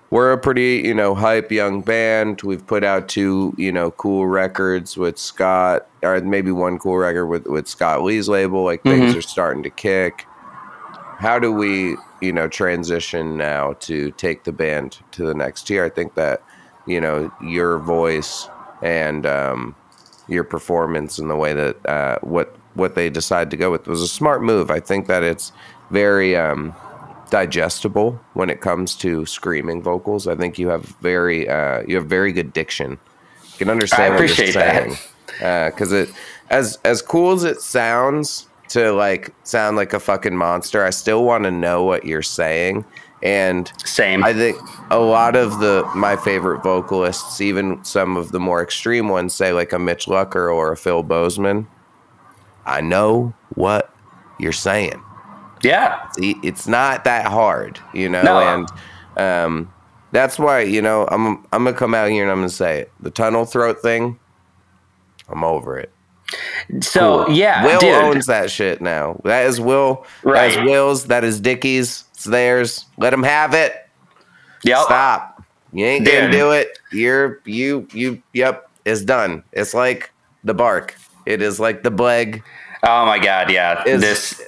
[0.09, 2.41] we're a pretty you know hype young band.
[2.41, 7.27] We've put out two you know cool records with scott or maybe one cool record
[7.27, 8.63] with with scott lee's label.
[8.63, 10.25] Like things are starting to kick.
[11.17, 15.83] How do we you know transition now to take the band to the next tier?
[15.83, 16.43] I think that
[16.85, 18.47] you know your voice
[18.81, 19.75] and um
[20.27, 24.01] your performance and the way that uh what what they decide to go with was
[24.01, 24.69] a smart move.
[24.69, 25.51] I think that it's
[25.89, 26.75] very um
[27.29, 30.27] digestible when it comes to screaming vocals.
[30.27, 32.91] I think you have very uh, you have very good diction.
[32.91, 34.53] You can understand I what you're appreciate
[35.39, 35.71] that.
[35.71, 36.09] because it
[36.49, 40.83] as as cool as it sounds to like sound like a fucking monster.
[40.83, 42.85] I still want to know what you're saying,
[43.23, 44.57] and same I think
[44.89, 49.53] a lot of the my favorite vocalists, even some of the more extreme ones, say
[49.53, 51.67] like a Mitch Lucker or a Phil Bozeman.
[52.65, 53.93] I know what
[54.39, 55.01] you're saying
[55.63, 58.39] yeah it's not that hard, you know, No.
[58.39, 58.69] and
[59.17, 59.73] um,
[60.11, 62.91] that's why you know I'm I'm gonna come out here and I'm gonna say it.
[62.99, 64.19] The tunnel throat thing,
[65.29, 65.91] I'm over it.
[66.81, 69.19] so yeah Will dude owns that shit now.
[69.23, 70.05] That is Will.
[70.23, 70.51] Right.
[70.53, 71.05] That is Will's.
[71.07, 72.05] That is Dickie's.
[72.13, 72.85] It's theirs.
[72.97, 73.75] Let them have it.
[74.63, 74.79] yep.
[74.83, 75.43] Stop.
[75.73, 76.79] You ain't gonna do it.
[76.91, 78.21] You're you you.
[78.33, 78.69] Yep.
[78.85, 79.43] It's done.
[79.51, 80.11] It's like
[80.43, 80.95] the bark.
[81.25, 82.43] It is like the bleg.
[82.83, 83.83] Oh my god yeah.
[83.85, 84.41] Is this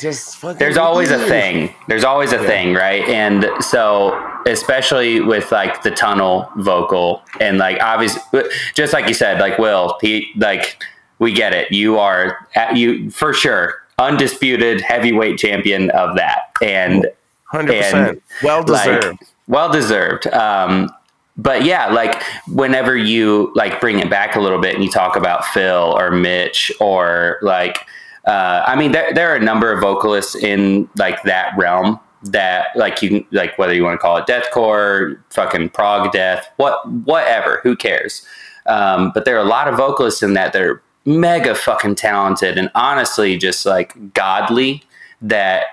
[0.00, 1.74] just there's always a thing.
[1.88, 3.02] There's always a thing right?
[3.08, 8.42] And so especially with like the tunnel vocal and like obviously
[8.74, 10.82] just like you said like will he like
[11.18, 11.70] we get it.
[11.70, 16.52] You are at you for sure undisputed heavyweight champion of that.
[16.60, 17.06] And
[17.52, 18.22] Hundred and, percent.
[18.42, 19.04] Well deserved.
[19.04, 20.26] like, well deserved.
[20.28, 20.88] Um,
[21.36, 25.16] but yeah, like whenever you like bring it back a little bit and you talk
[25.16, 27.86] about Phil or Mitch or like,
[28.26, 32.68] uh, I mean, there, there are a number of vocalists in like that realm that
[32.76, 37.60] like you like whether you want to call it deathcore, fucking prog death, what whatever,
[37.62, 38.26] who cares?
[38.66, 42.70] Um, but there are a lot of vocalists in that are mega fucking talented and
[42.74, 44.84] honestly just like godly
[45.20, 45.64] that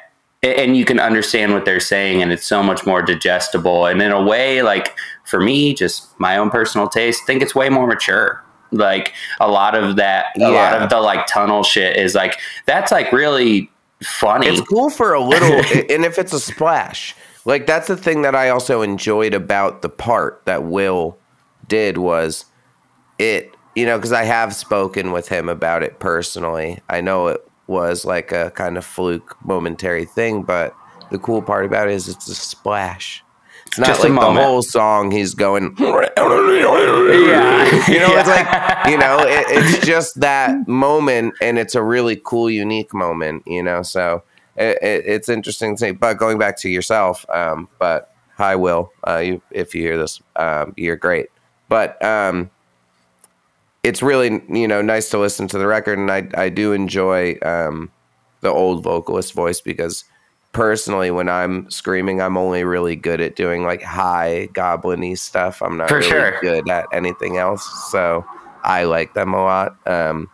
[0.42, 4.12] and you can understand what they're saying and it's so much more digestible and in
[4.12, 4.96] a way like
[5.30, 9.76] for me just my own personal taste think it's way more mature like a lot
[9.76, 13.70] of that a lot of the like tunnel shit is like that's like really
[14.02, 15.48] funny It's cool for a little,
[15.90, 17.16] and if it's a splash,
[17.46, 21.18] like that's the thing that I also enjoyed about the part that Will
[21.68, 22.46] did was
[23.18, 26.80] it, you know, because I have spoken with him about it personally.
[26.90, 30.76] I know it was like a kind of fluke, momentary thing, but
[31.12, 33.24] the cool part about it is it's a splash.
[33.70, 35.12] It's not Just like the whole song.
[35.12, 35.76] He's going.
[37.10, 37.88] Yeah.
[37.88, 42.20] You know, it's like you know, it, it's just that moment, and it's a really
[42.24, 43.44] cool, unique moment.
[43.46, 44.24] You know, so
[44.56, 45.92] it, it, it's interesting to say.
[45.92, 50.20] But going back to yourself, um, but hi, Will, uh, you, if you hear this,
[50.36, 51.28] um, you're great.
[51.68, 52.50] But um,
[53.84, 57.38] it's really you know nice to listen to the record, and I I do enjoy
[57.44, 57.92] um,
[58.42, 60.06] the old vocalist voice because
[60.52, 65.62] personally when I'm screaming, I'm only really good at doing like high goblin-y stuff.
[65.62, 66.42] I'm not For really sure.
[66.42, 67.68] good at anything else.
[67.92, 68.26] So
[68.64, 69.76] I like them a lot.
[69.88, 70.30] Um,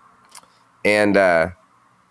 [0.83, 1.49] and uh,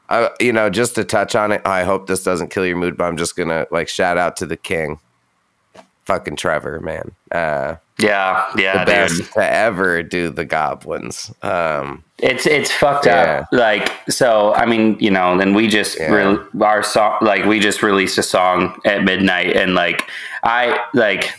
[0.09, 2.97] I, you know, just to touch on it, I hope this doesn't kill your mood,
[2.97, 4.99] but I'm just gonna like shout out to the king,
[6.05, 7.13] fucking Trevor, man.
[7.33, 11.33] Uh, Yeah, yeah, the best to ever do the goblins.
[11.43, 13.43] Um, It's it's fucked Yeah.
[13.43, 13.49] up.
[13.53, 16.11] Like so, I mean, you know, then we just Yeah.
[16.11, 20.09] re- our song, like we just released a song at midnight, and like
[20.43, 21.35] I like.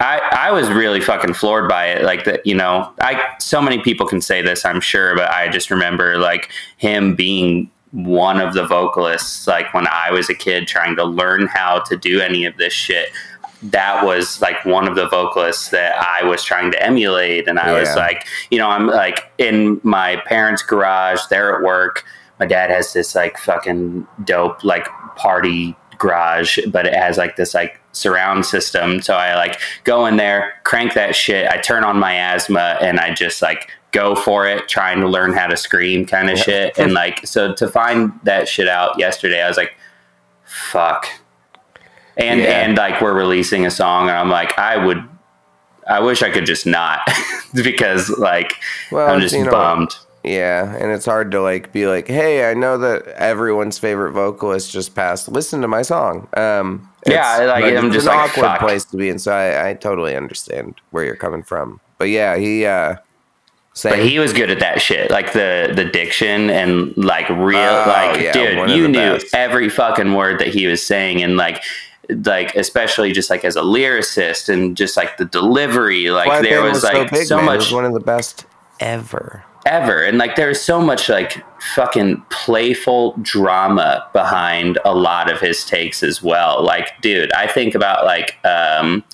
[0.00, 2.04] I, I was really fucking floored by it.
[2.04, 5.48] Like that, you know, I so many people can say this, I'm sure, but I
[5.48, 9.48] just remember like him being one of the vocalists.
[9.48, 12.72] Like when I was a kid trying to learn how to do any of this
[12.72, 13.08] shit,
[13.62, 17.48] that was like one of the vocalists that I was trying to emulate.
[17.48, 22.04] And I was like, you know, I'm like in my parents' garage, they're at work.
[22.38, 27.52] My dad has this like fucking dope like party garage, but it has like this
[27.52, 29.02] like surround system.
[29.02, 31.48] So I like go in there, crank that shit.
[31.48, 35.32] I turn on my asthma and I just like go for it, trying to learn
[35.32, 36.78] how to scream kind of shit.
[36.78, 39.76] And like, so to find that shit out yesterday, I was like,
[40.44, 41.06] fuck.
[42.18, 42.46] And, Yeah.
[42.64, 45.02] and like we're releasing a song and I'm like, I would,
[45.88, 47.00] I wish I could just not
[47.54, 48.54] because like
[48.90, 49.96] Well, I'm just you know, bummed.
[50.24, 54.70] Yeah, and it's hard to like be like, "Hey, I know that everyone's favorite vocalist
[54.72, 55.28] just passed.
[55.28, 58.58] Listen to my song." Um, Yeah, it's- like, but I'm just an like, awkward fuck.
[58.60, 59.18] place to be in.
[59.20, 61.80] So I, I totally understand where you're coming from.
[61.98, 62.96] But yeah, he uh,
[63.84, 67.84] But he was good at that shit, like the the diction and like real, Oh,
[67.86, 69.32] like yeah, dude, you knew best.
[69.34, 71.62] every fucking word that he was saying, and like,
[72.24, 76.82] like especially just like as a lyricist and just like the delivery, like there was
[76.82, 77.44] like big, so man.
[77.44, 78.46] Much was one of the best
[78.80, 79.44] ever.
[79.66, 81.44] ever, and like there's so much like
[81.74, 86.64] fucking playful drama behind a lot of his takes as well.
[86.64, 89.04] Like, dude, I think about like um,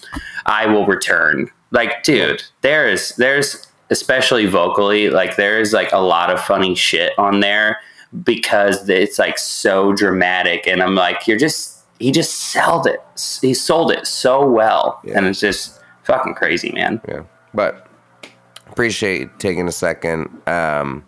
[0.47, 1.51] I will return.
[1.71, 7.41] Like, dude, there's there's especially vocally, like there's like a lot of funny shit on
[7.41, 7.79] there
[8.23, 13.01] because it's like so dramatic, and I'm like, you're just he just sold it.
[13.41, 15.19] He sold it so well, Yeah.
[15.19, 17.01] and it's just fucking crazy, man.
[17.09, 17.87] Yeah, but
[18.71, 20.29] appreciate taking a second.
[20.47, 21.05] Um,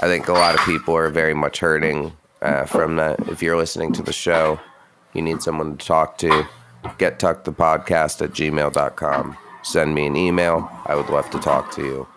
[0.00, 3.18] I think a lot of people are very much hurting uh, from that.
[3.28, 4.58] If you're listening to the show,
[5.12, 6.46] you need someone to talk to.
[6.98, 9.36] Get tucked the podcast at gmail.com.
[9.62, 10.68] Send me an email.
[10.86, 12.08] I would love to talk to you.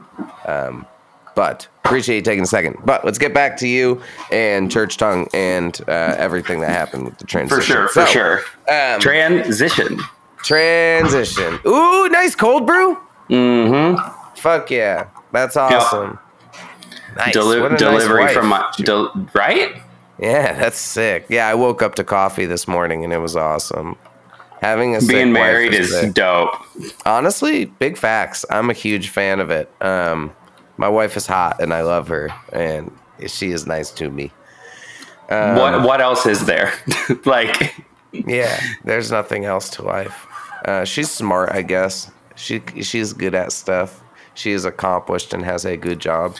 [0.47, 0.85] Um,
[1.35, 2.77] but appreciate you taking a second.
[2.85, 7.17] But let's get back to you and Church Tongue and uh, everything that happened with
[7.17, 7.57] the transition.
[7.59, 8.39] For sure, for So, sure.
[8.69, 9.99] Um, Transition.
[10.37, 11.59] transition.
[11.65, 12.97] Ooh, nice cold brew.
[13.29, 14.35] Mm-hmm.
[14.35, 15.07] Fuck yeah.
[15.31, 16.19] That's awesome.
[17.17, 17.33] Nice.
[17.33, 18.33] Deli- What a nice delivery wife.
[18.33, 19.81] from my del- right.
[20.19, 21.25] Yeah, that's sick.
[21.29, 23.95] Yeah, I woke up to coffee this morning and it was awesome.
[24.61, 26.13] Having a sick Being wife married is is sick.
[26.13, 26.55] dope.
[27.05, 28.45] honestly big facts.
[28.49, 29.69] I'm a huge fan of it.
[29.81, 30.31] Um,
[30.77, 32.91] my wife is hot and I love her and
[33.27, 34.31] she is nice to me.
[35.29, 36.73] Um, what what else is there?
[37.25, 37.75] like
[38.11, 40.27] Yeah, there's nothing else to life.
[40.65, 42.11] Uh, she's smart, I guess.
[42.35, 44.01] She she's good at stuff.
[44.33, 46.35] She is accomplished and has a good job.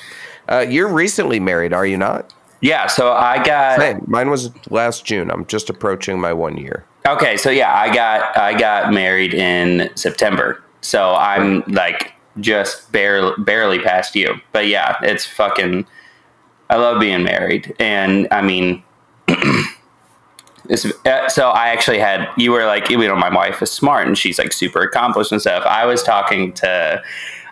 [0.48, 2.34] Uh, you're recently married, are you not?
[2.62, 4.04] yeah, so I got Same.
[4.08, 5.30] Mine was last June.
[5.30, 6.86] I'm just approaching my one year.
[7.08, 10.64] okay, so yeah, I got I got married in September.
[10.82, 14.36] So I'm like just barely barely past you.
[14.52, 15.86] But yeah, it's fucking
[16.70, 17.76] I love being married.
[17.80, 18.84] And I mean
[19.28, 19.64] uh,
[21.30, 24.40] so I actually had you were like you know my wife is smart and she's
[24.40, 25.64] like super accomplished and stuff.
[25.66, 27.02] I was talking to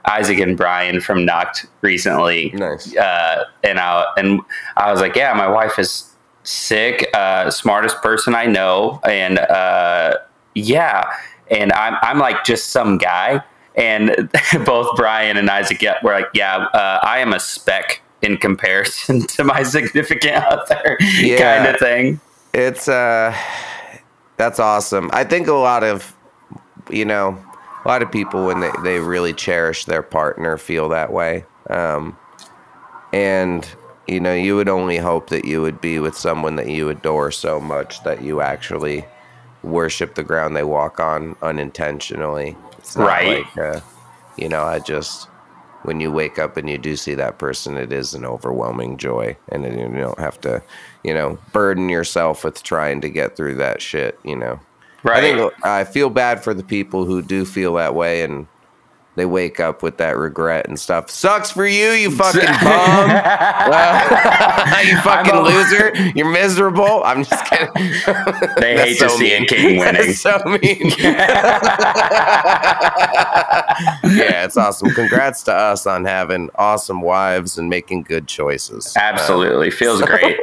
[0.06, 2.96] Isaac and Brian from Nuct recently, Nice.
[2.96, 4.42] uh, and I and
[4.76, 6.10] I was like, yeah, my wife is
[6.44, 10.18] sick, uh, smartest person I know, and uh,
[10.56, 11.10] yeah,
[11.50, 13.42] and I'm I'm like just some guy,
[13.76, 14.30] and
[14.66, 19.44] both Brian and Isaac were like, yeah, uh, I am a speck in comparison to
[19.44, 21.58] my significant other, Yeah.
[21.60, 22.20] kind of thing.
[22.54, 23.36] It's uh
[24.38, 25.10] that's awesome.
[25.14, 26.16] I think a lot of
[26.90, 27.38] you know,
[27.84, 31.46] a lot of people when they, they really cherish their partner feel that way.
[31.70, 32.18] Um
[33.12, 33.68] and
[34.08, 37.32] you know, you would only hope that you would be with someone that you adore
[37.32, 39.06] so much that you actually
[39.64, 42.56] worship the ground they walk on unintentionally.
[42.84, 43.46] It's Right.
[43.56, 43.80] like, uh,
[44.36, 45.28] you know, I just
[45.84, 49.36] when you wake up and you do see that person, it is an overwhelming joy,
[49.50, 50.62] and you don't have to,
[51.04, 54.20] you know, burden yourself with trying to get through that shit.
[54.24, 54.60] You know,
[55.18, 58.48] I think I feel bad for the people who do feel that way and
[59.16, 61.10] they wake up with that regret and stuff.
[61.10, 63.10] Sucks for you, you fucking bum.
[63.12, 65.96] Uh, you fucking a- loser.
[66.16, 67.04] You're miserable.
[67.04, 67.74] I'm just kidding.
[68.58, 69.44] They hate to so see mean.
[69.44, 70.02] a king winning.
[70.08, 70.92] That's so mean.
[74.04, 74.90] yeah, it's awesome.
[74.92, 78.94] Congrats to us on having awesome wives and making good choices.
[78.98, 79.72] Absolutely.
[79.72, 80.38] Feels great.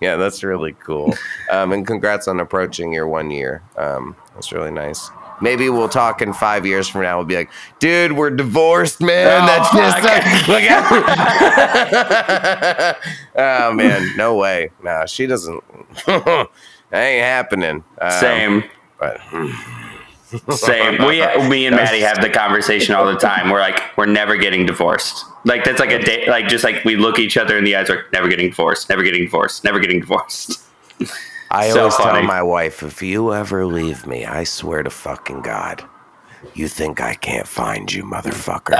[0.00, 1.14] Yeah, that's really cool.
[1.50, 3.62] Um, and congrats on approaching your one year.
[3.76, 5.10] Um, that's really nice.
[5.40, 7.18] Maybe we'll talk in five years from now.
[7.18, 9.42] We'll be like, dude, we're divorced, man.
[9.42, 10.48] Oh, that's just fuck.
[10.48, 10.88] look at.
[13.36, 14.70] oh man, no way.
[14.82, 15.62] No, she doesn't.
[16.06, 16.48] that
[16.92, 17.84] ain't happening.
[18.00, 18.64] Um, Same.
[18.98, 19.20] But
[20.50, 20.98] Same.
[21.06, 23.50] We, me and Maddie have the conversation all the time.
[23.50, 25.24] We're like, we're never getting divorced.
[25.44, 26.28] Like that's like a day.
[26.28, 27.88] Like just like we look each other in the eyes.
[27.88, 28.90] We're never getting divorced.
[28.90, 29.64] Never getting divorced.
[29.64, 30.62] Never getting divorced.
[31.50, 32.18] I So always funny.
[32.20, 35.82] tell my wife, if you ever leave me, I swear to fucking God,
[36.54, 38.76] you think I can't find you, motherfucker.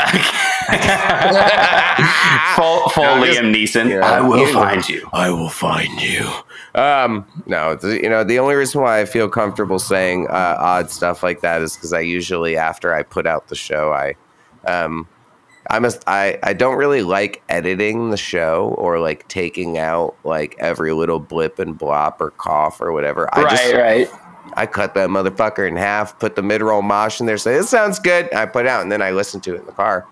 [2.56, 4.02] Full, full No, Liam Neeson.
[4.02, 5.08] I will you- find you.
[5.12, 6.30] I will find you.
[6.74, 10.90] Um, no, the, you know the only reason why I feel comfortable saying uh, odd
[10.90, 14.14] stuff like that is because I usually after I put out the show, I,
[14.70, 15.08] um,
[15.70, 20.56] I must I I don't really like editing the show or like taking out like
[20.58, 23.28] every little blip and blop or cough or whatever.
[23.34, 23.50] I right.
[23.50, 24.08] just right.
[24.54, 27.68] I cut that motherfucker in half, put the mid roll mosh in there, say this
[27.68, 28.32] sounds good.
[28.34, 30.06] I put it out, and then I listen to it in the car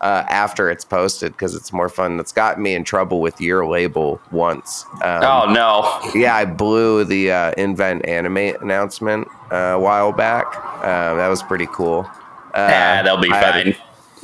[0.00, 2.16] uh, after it's posted because it's more fun.
[2.16, 4.84] That's got me in trouble with your label once.
[5.02, 6.10] Um, Oh no.
[6.14, 10.46] yeah, I blew the uh, Invent Animate announcement uh, a while back.
[10.84, 12.10] Um, that was pretty cool.
[12.54, 13.76] Uh, Yeah, they'll be I fine.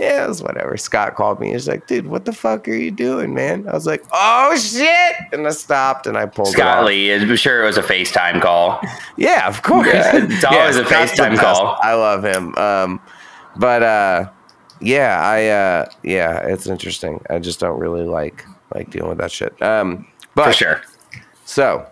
[0.02, 0.76] A- yeah, it was whatever.
[0.76, 1.52] Scott called me.
[1.52, 5.14] He's like, "Dude, what the fuck are you doing, man?" I was like, "Oh shit!"
[5.32, 6.84] And I stopped and I pulled Scott.
[6.84, 7.12] Lee.
[7.12, 8.80] I'm sure it was a FaceTime call.
[9.16, 9.86] Yeah, of course.
[9.88, 11.78] Yeah, it's always a Scott's FaceTime call.
[11.82, 12.54] I love him.
[12.56, 13.00] Um,
[13.56, 14.30] but uh,
[14.80, 17.20] yeah, I uh, yeah, it's interesting.
[17.30, 18.44] I just don't really like
[18.74, 19.60] like dealing with that shit.
[19.62, 20.82] Um, but For sure.
[21.44, 21.86] so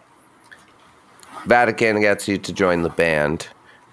[1.47, 3.49] Vatican gets you to join the band.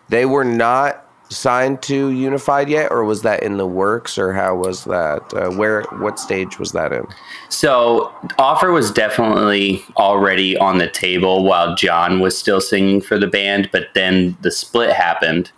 [0.10, 4.56] They were not signed to Unified yet, or was that in the works, or how
[4.56, 5.22] was that?
[5.34, 7.06] Uh, where, what stage was that in?
[7.50, 13.28] So offer was definitely already on the table while John was still singing for the
[13.28, 15.52] band, but then the split happened.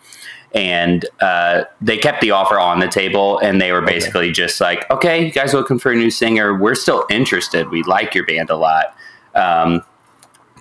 [0.56, 4.90] And uh, they kept the offer on the table, and they were basically just like,
[4.90, 6.58] "Okay, you guys looking for a new singer?
[6.58, 7.70] We're still interested.
[7.70, 8.96] We like your band a lot.
[9.36, 9.84] Um,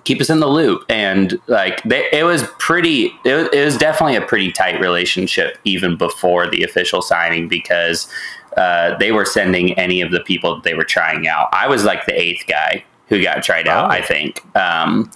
[0.03, 3.13] keep us in the loop." And like, they, it was pretty.
[3.25, 8.11] It was, it was definitely a pretty tight relationship even before the official signing because
[8.57, 11.47] uh, they were sending any of the people that they were trying out.
[11.53, 13.93] I was like the eighth guy who got tried out, Oh.
[13.93, 14.43] I think.
[14.55, 15.11] Um,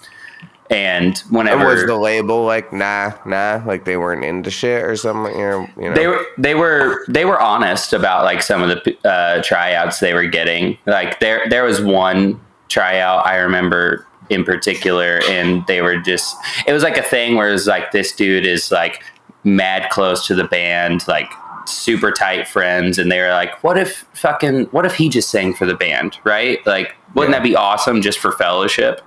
[0.70, 5.34] and whenever was the label like, nah, nah, like they weren't into shit or something?
[5.38, 5.94] You know, you know?
[5.96, 10.14] they were they were they were honest about like some of the uh, tryouts they
[10.14, 10.78] were getting.
[10.86, 16.36] Like there there was one tryout I remember in particular, and they were just
[16.68, 19.04] it was like a thing where it was like this dude is like
[19.44, 21.32] mad close to the band, like
[21.66, 25.54] super tight friends, and they were like, what if fucking what if he just sang
[25.54, 26.60] for the band, right?
[26.66, 27.40] Like wouldn't Yeah.
[27.40, 29.02] that be awesome just for fellowship?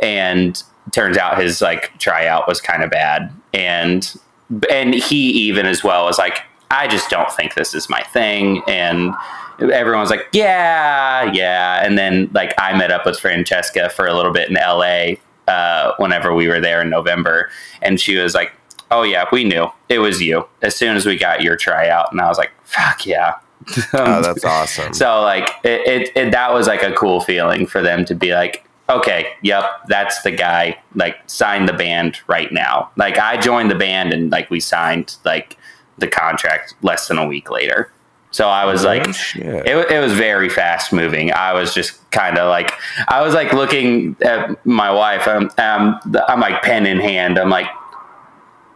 [0.00, 0.62] And
[0.92, 4.14] turns out his like tryout was kind of bad and
[4.70, 6.38] and he even as well was like
[6.70, 9.12] i just don't think this is my thing and
[9.60, 14.32] everyone's like yeah yeah and then like i met up with francesca for a little
[14.32, 15.14] bit in la
[15.48, 17.50] uh, whenever we were there in november
[17.80, 18.52] and she was like
[18.90, 22.20] oh yeah we knew it was you as soon as we got your tryout and
[22.20, 23.34] i was like fuck yeah
[23.94, 24.94] oh, that's awesome.
[24.94, 28.32] so like it, it, it that was like a cool feeling for them to be
[28.32, 30.78] like, okay, yep, that's the guy.
[30.94, 32.90] Like sign the band right now.
[32.96, 35.58] Like I joined the band and like we signed like
[35.98, 37.92] the contract less than a week later.
[38.38, 39.66] So I was like, Oh, shit.
[39.66, 41.32] it, it was very fast moving.
[41.32, 42.70] I was just kind of like,
[43.08, 45.26] I was like looking at my wife.
[45.26, 47.36] I'm, um, I'm like pen in hand.
[47.36, 47.66] I'm like,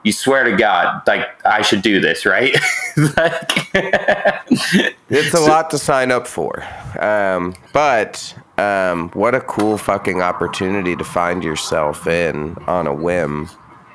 [0.02, 2.56] you swear to God, like I should do this, right?
[2.96, 3.70] like,
[5.08, 6.64] It's a lot to sign up for.
[6.98, 13.48] Um, but um, what a cool fucking opportunity to find yourself in on a whim.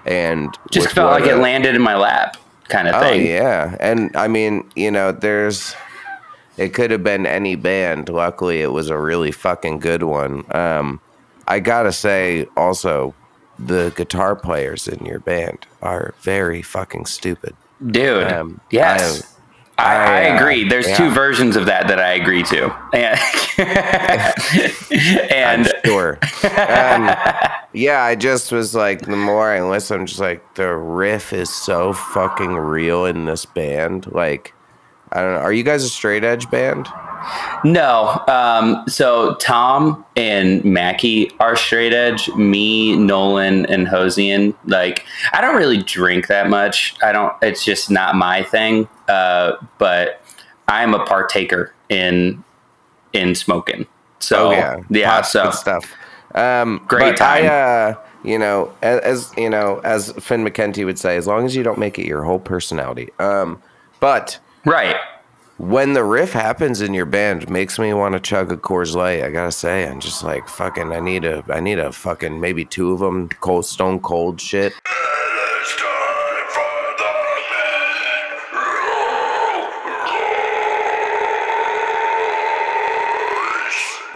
[0.06, 2.38] And just felt like it landed in my lap
[2.70, 5.76] kind of Oh yeah, and I mean, you know, there's.
[6.58, 8.10] It could have been any band.
[8.10, 10.44] Luckily, it was a really fucking good one.
[10.56, 11.00] Um,
[11.48, 13.14] I gotta say, also,
[13.60, 17.56] the guitar players in your band are very fucking stupid.
[17.86, 19.37] Dude, Um, yes.
[19.80, 20.68] I, I, agree.
[20.68, 20.98] There's yeah.
[20.98, 22.76] two versions of that that I agree to.
[22.94, 23.20] And,
[25.32, 26.18] and sure.
[26.60, 27.16] um,
[27.74, 31.54] yeah, I just was like, the more I listen, I'm just like, the riff is
[31.54, 34.12] so fucking real in this band.
[34.12, 34.54] Like,
[35.12, 35.40] I don't know.
[35.40, 36.88] Are you guys a straight edge band?
[37.64, 38.24] no.
[38.28, 42.30] Um, so Tom and Mackie are straight edge.
[42.36, 44.56] Me, Nolan, and Hosian.
[44.66, 46.96] Like, I don't really drink that much.
[47.02, 48.88] I don't, it's just not my thing.
[49.08, 50.22] Uh, but
[50.68, 52.44] I'm a partaker in,
[53.14, 53.88] in smoking.
[54.20, 55.16] So, oh yeah, yeah.
[55.16, 55.94] Pot's so, stuff.
[56.36, 57.96] Um, Great but I, time.
[57.96, 61.56] uh, you know, as, as you know, as Finn McKenty would say, as long as
[61.56, 63.10] you don't make it your whole personality.
[63.20, 63.62] Um,
[64.00, 64.96] but right.
[65.58, 69.24] when the riff happens in your band, makes me want to chug a Coors Light.
[69.24, 70.94] I gotta say, I'm just like fucking.
[70.94, 74.74] I need a, I need a fucking maybe two of them, cold, stone cold shit.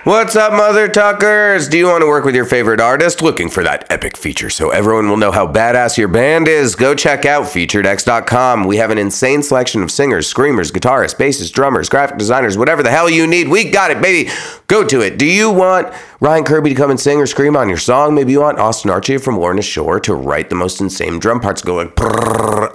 [0.04, 1.68] What's up, mother tuckers?
[1.70, 3.22] Do you want to work with your favorite artist?
[3.22, 6.74] Looking for that epic feature so everyone will know how badass your band is?
[6.74, 8.66] Go check out featuredx.com.
[8.66, 12.90] We have an insane selection of singers, screamers, guitarists, bassists, drummers, graphic designers, whatever the
[12.90, 13.48] hell you need.
[13.48, 14.32] We got it, baby.
[14.66, 15.20] Go to it.
[15.20, 18.14] Do you want Ryan Kirby to come and sing or scream on your song?
[18.14, 21.64] Maybe you want Austin Archey from Lorna Shore to write the most insane drum parts
[21.64, 21.88] going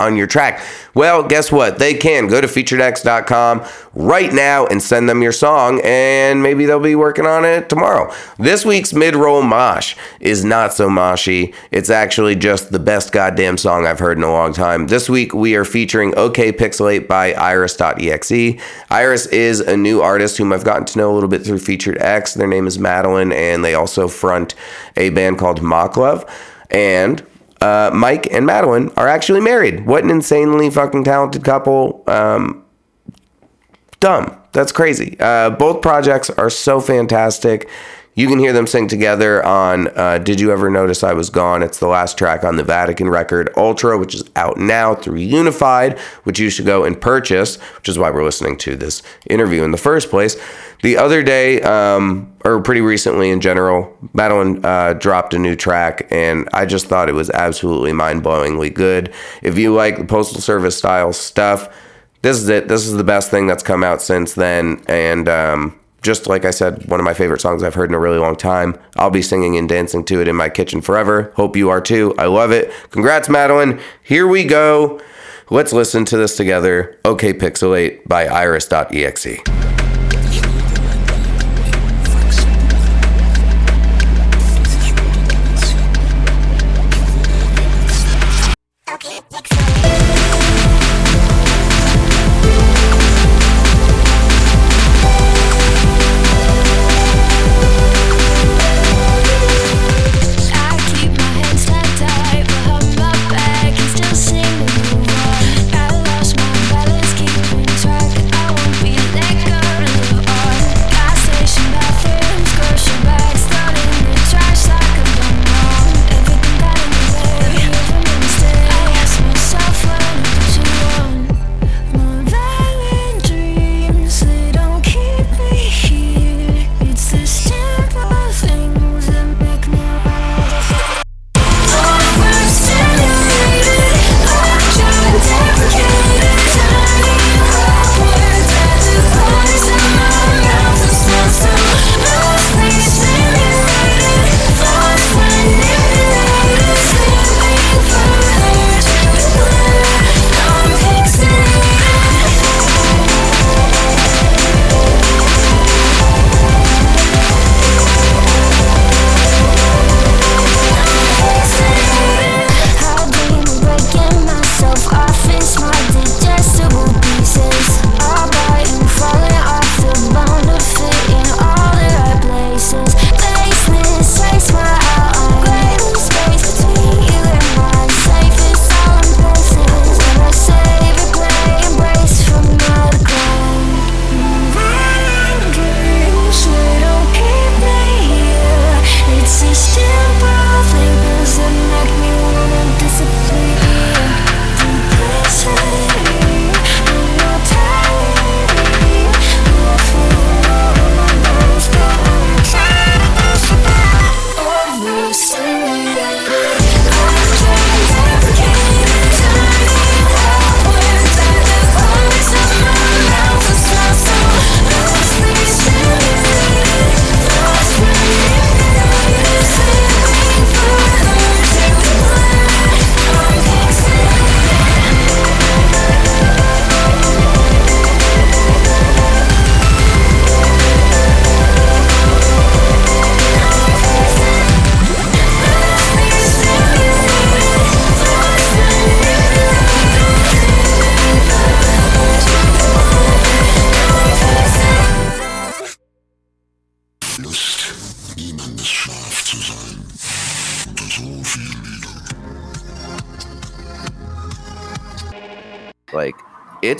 [0.00, 0.60] on your track.
[0.94, 1.78] Well, guess what?
[1.78, 2.26] They can.
[2.26, 7.24] Go to featuredx.com right now and send them your song, and maybe they'll be working
[7.24, 8.12] on it tomorrow.
[8.36, 11.54] This week's mid roll mosh is not so moshy.
[11.70, 14.88] It's actually just the best goddamn song I've heard in a long time.
[14.88, 18.60] This week we are featuring OK Pixelate by Iris.exe.
[18.90, 21.98] Iris is a new artist whom I've gotten to know a little bit through Featured
[22.00, 22.34] X.
[22.34, 24.54] Their name is Madeline, and they also front
[24.96, 26.24] a band called Mock Love.
[26.70, 27.24] And
[27.60, 29.86] uh, Mike and Madeline are actually married.
[29.86, 32.02] What an insanely fucking talented couple.
[32.06, 32.64] Um,
[34.00, 34.36] dumb.
[34.52, 35.16] That's crazy.
[35.20, 37.68] Uh, both projects are so fantastic.
[38.18, 41.62] You can hear them sing together on uh, Did You Ever Notice I Was Gone?
[41.62, 45.98] It's the last track on the Vatican record Ultra, which is out now through Unified,
[46.24, 49.70] which you should go and purchase, which is why we're listening to this interview in
[49.70, 50.34] the first place.
[50.82, 56.08] The other day, um, or pretty recently in general, Madeline uh, dropped a new track,
[56.10, 59.12] and I just thought it was absolutely mind blowingly good.
[59.42, 61.68] If you like the Postal Service style stuff,
[62.22, 62.68] this is it.
[62.68, 64.82] This is the best thing that's come out since then.
[64.88, 67.98] And um, just like I said, one of my favorite songs I've heard in a
[67.98, 68.78] really long time.
[68.94, 71.32] I'll be singing and dancing to it in my kitchen forever.
[71.34, 72.14] Hope you are too.
[72.16, 72.72] I love it.
[72.90, 73.80] Congrats, Madeline.
[74.02, 75.00] Here we go.
[75.50, 76.98] Let's listen to this together.
[77.04, 79.75] OK Pixelate by Iris.exe.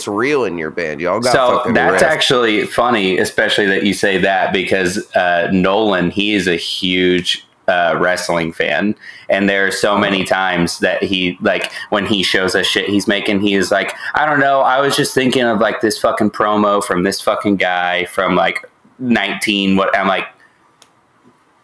[0.07, 1.01] it's real in your band.
[1.01, 1.33] Y'all got
[1.67, 6.57] so that's actually funny, especially that you say that because uh, Nolan, he is a
[6.57, 8.95] huge uh, wrestling fan,
[9.29, 13.09] and there are so many times that he like when he shows us shit he's
[13.09, 16.31] making, he is like, I don't know, I was just thinking of like this fucking
[16.31, 18.65] promo from this fucking guy from like
[18.99, 19.77] nineteen.
[19.77, 20.27] What I'm like,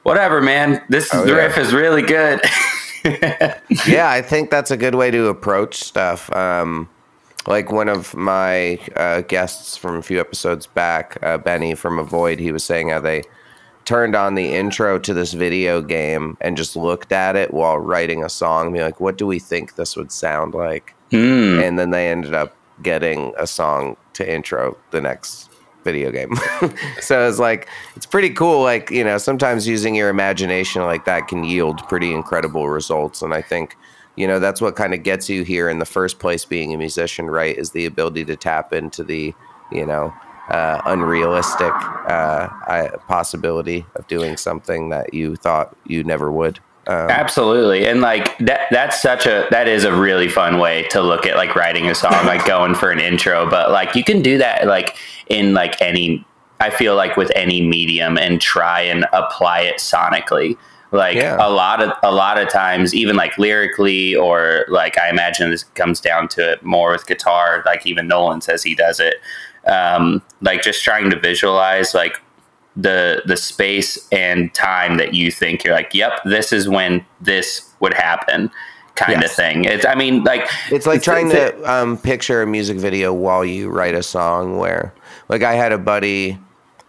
[0.03, 0.82] whatever, man.
[0.88, 1.34] This Oh, yeah.
[1.34, 2.40] riff is really good.
[3.86, 6.32] yeah, I think that's a good way to approach stuff.
[6.34, 6.88] Um,
[7.47, 12.38] like one of my uh, guests from a few episodes back, uh, Benny from Avoid,
[12.38, 13.22] he was saying how they
[13.84, 18.22] turned on the intro to this video game and just looked at it while writing
[18.22, 20.95] a song, be like, what do we think this would sound like?
[21.11, 21.59] Hmm.
[21.61, 25.51] And then they ended up getting a song to intro the next
[25.84, 26.34] video game.
[27.01, 28.62] so it's like it's pretty cool.
[28.62, 33.22] Like you know, sometimes using your imagination like that can yield pretty incredible results.
[33.22, 33.76] And I think
[34.16, 36.44] you know that's what kind of gets you here in the first place.
[36.44, 39.34] Being a musician, right, is the ability to tap into the
[39.70, 40.12] you know
[40.48, 42.48] uh, unrealistic uh,
[43.08, 46.58] possibility of doing something that you thought you never would.
[46.88, 47.86] Um, Absolutely.
[47.86, 51.36] And like that that's such a that is a really fun way to look at
[51.36, 53.48] like writing a song, like going for an intro.
[53.48, 54.96] But like you can do that like
[55.28, 56.26] in like any
[56.58, 60.56] I feel like with any medium and try and apply it sonically.
[60.93, 61.36] Like Yeah.
[61.40, 65.64] a lot of a lot of times, even like lyrically or like I imagine this
[65.64, 69.14] comes down to it more with guitar, like even Nolan says he does it.
[69.66, 72.20] Um, like just trying to visualize like
[72.76, 77.70] the the space and time that you think you're like, yep, this is when this
[77.80, 78.51] would happen,
[78.95, 79.64] kind of thing.
[79.64, 83.45] It's I mean, like It's like trying it's- to um, picture a music video while
[83.45, 84.59] you write a song.
[84.59, 84.93] Where,
[85.28, 86.38] like, I had a buddy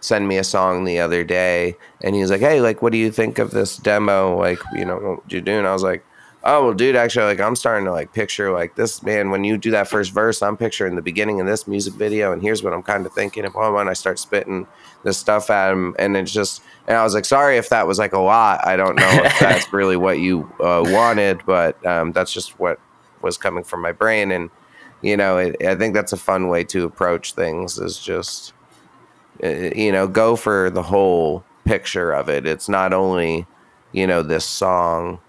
[0.04, 2.98] send me a song the other day, and he was like, "Hey, like, what do
[2.98, 4.38] you think of this demo?
[4.38, 6.04] Like, you know, what you do?" And I was like,
[6.44, 9.30] "Oh, well, dude, actually, like, I'm starting to like picture like this man.
[9.30, 12.42] When you do that first verse, I'm picturing the beginning of this music video, and
[12.42, 14.66] here's what I'm kind of thinking." Blah, blah, and I start spitting
[15.04, 16.62] this stuff at him, and it's just.
[16.86, 18.66] And I was like, sorry if that was like a lot.
[18.66, 22.78] I don't know if that's really what you uh, wanted, but um, that's just what
[23.22, 24.50] was coming from my brain and
[25.02, 28.53] you know it, i think that's a fun way to approach things is just
[29.42, 32.46] Uh, you know go for the whole picture of it.
[32.46, 33.46] It's not only
[33.92, 35.20] you know this song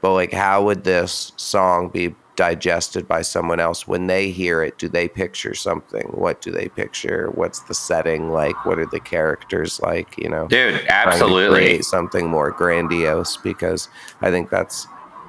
[0.00, 3.88] but like how would this song be digested by someone else?
[3.88, 6.06] When they hear it do they picture something?
[6.12, 7.30] What do they picture?
[7.34, 8.64] What's the setting like?
[8.64, 10.16] What are the characters like?
[10.16, 10.46] You know?
[10.46, 11.58] Dude, absolutely.
[11.58, 13.88] create something more grandiose because
[14.20, 14.86] I think that's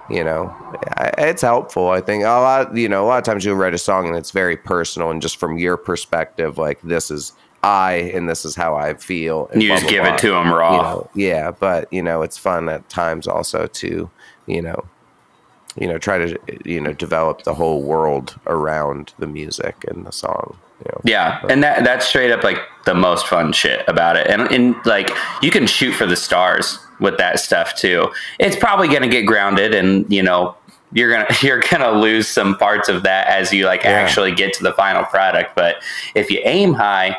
[0.10, 0.56] you know
[1.18, 1.90] it's helpful.
[1.90, 4.16] I think a lot you know a lot of times you'll write a song and
[4.16, 7.34] it's very personal and just from your perspective like this is
[7.64, 9.50] I and this is how I feel.
[9.52, 10.14] And You blah, just blah, give blah.
[10.16, 10.72] it to them raw.
[10.76, 14.10] You know, yeah, but you know it's fun at times also to
[14.46, 14.86] you know
[15.76, 20.12] you know try to you know develop the whole world around the music and the
[20.12, 20.58] song.
[20.86, 21.02] You know.
[21.04, 24.28] Yeah, and that that's straight up like the most fun shit about it.
[24.28, 25.10] And and like
[25.42, 28.10] you can shoot for the stars with that stuff too.
[28.40, 30.56] It's probably going to get grounded and you know
[30.94, 33.92] you're going to you're to lose some parts of that as you like Yeah.
[33.92, 35.84] actually get to the final product, but
[36.16, 37.18] if you aim high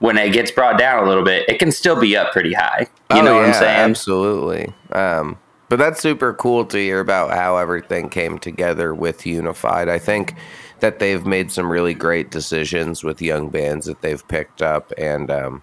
[0.00, 2.86] when it gets brought down a little bit, it can still be up pretty high.
[3.12, 3.78] You Oh, know what I'm saying?
[3.90, 4.72] Absolutely.
[4.92, 5.38] Um,
[5.68, 9.88] but that's super cool to hear about how everything came together with Unified.
[9.88, 10.34] I think
[10.80, 15.30] that they've made some really great decisions with young bands that they've picked up and
[15.30, 15.62] um,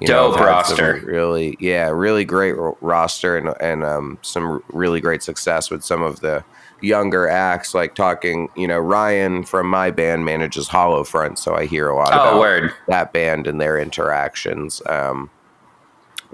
[0.00, 1.02] you Dope some roster.
[1.04, 6.02] Really, yeah, really great ro- roster and and um, some really great success with some
[6.02, 6.44] of the
[6.80, 7.74] younger acts.
[7.74, 11.94] Like talking, you know, Ryan from my band manages Hollow Front, so I hear a
[11.96, 12.72] lot Oh, about word.
[12.88, 15.30] that band and their interactions um,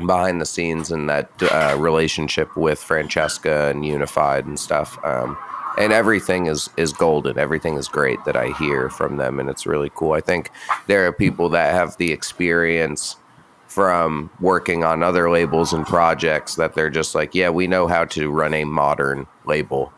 [0.07, 4.99] behind the scenes and that uh, relationship with Francesca and Unified and stuff.
[5.05, 5.37] Um,
[5.77, 7.37] and everything is is golden.
[7.39, 10.13] Everything is great that I hear from them, and it's really cool.
[10.13, 10.51] I think
[10.87, 13.17] there are people that have the experience
[13.67, 18.05] from working on other labels and projects that they're just like, yeah, we know how
[18.05, 19.93] to run a modern label.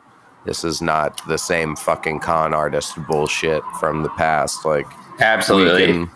[0.47, 4.65] This is not the same fucking con artist bullshit from the past.
[4.65, 4.87] Like,
[5.21, 5.87] Absolutely.
[5.87, 6.11] can,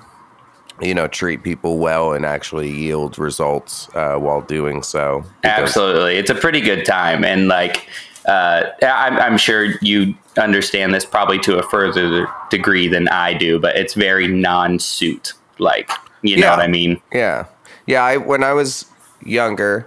[0.81, 5.24] you know, treat people well and actually yield results uh, while doing so.
[5.45, 7.89] Absolutely, it's a pretty good time, and like
[8.26, 13.59] uh, I'm, I'm sure you understand this probably to a further degree than I do,
[13.59, 15.91] but it's very non-suit like.
[16.22, 16.57] You know Yeah.
[16.57, 17.01] what I mean?
[17.12, 17.47] Yeah,
[17.87, 18.05] yeah.
[18.05, 18.85] I when I was
[19.24, 19.87] younger,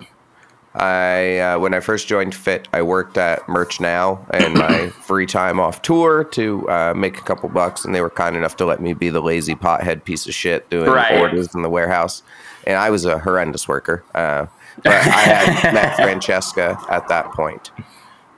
[0.76, 5.26] I uh, when I first joined Fit, I worked at Merch Now and my free
[5.28, 8.65] time off tour to uh, make a couple bucks, and they were kind enough to
[8.65, 11.19] let me be the lazy pothead piece of shit doing Right.
[11.19, 12.24] orders in the warehouse.
[12.65, 14.03] and I was a horrendous worker.
[14.15, 14.47] Uh,
[14.84, 17.71] but I had met Francesca at that point,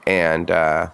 [0.06, 0.90] and uh,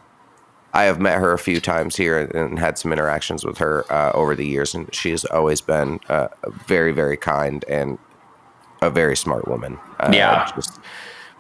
[0.73, 4.11] I have met her a few times here and had some interactions with her uh,
[4.13, 6.27] over the years, and she has always been uh,
[6.67, 7.97] very, very kind and
[8.83, 9.79] a very smart woman.
[9.99, 10.51] Uh, Yeah.
[10.55, 10.79] just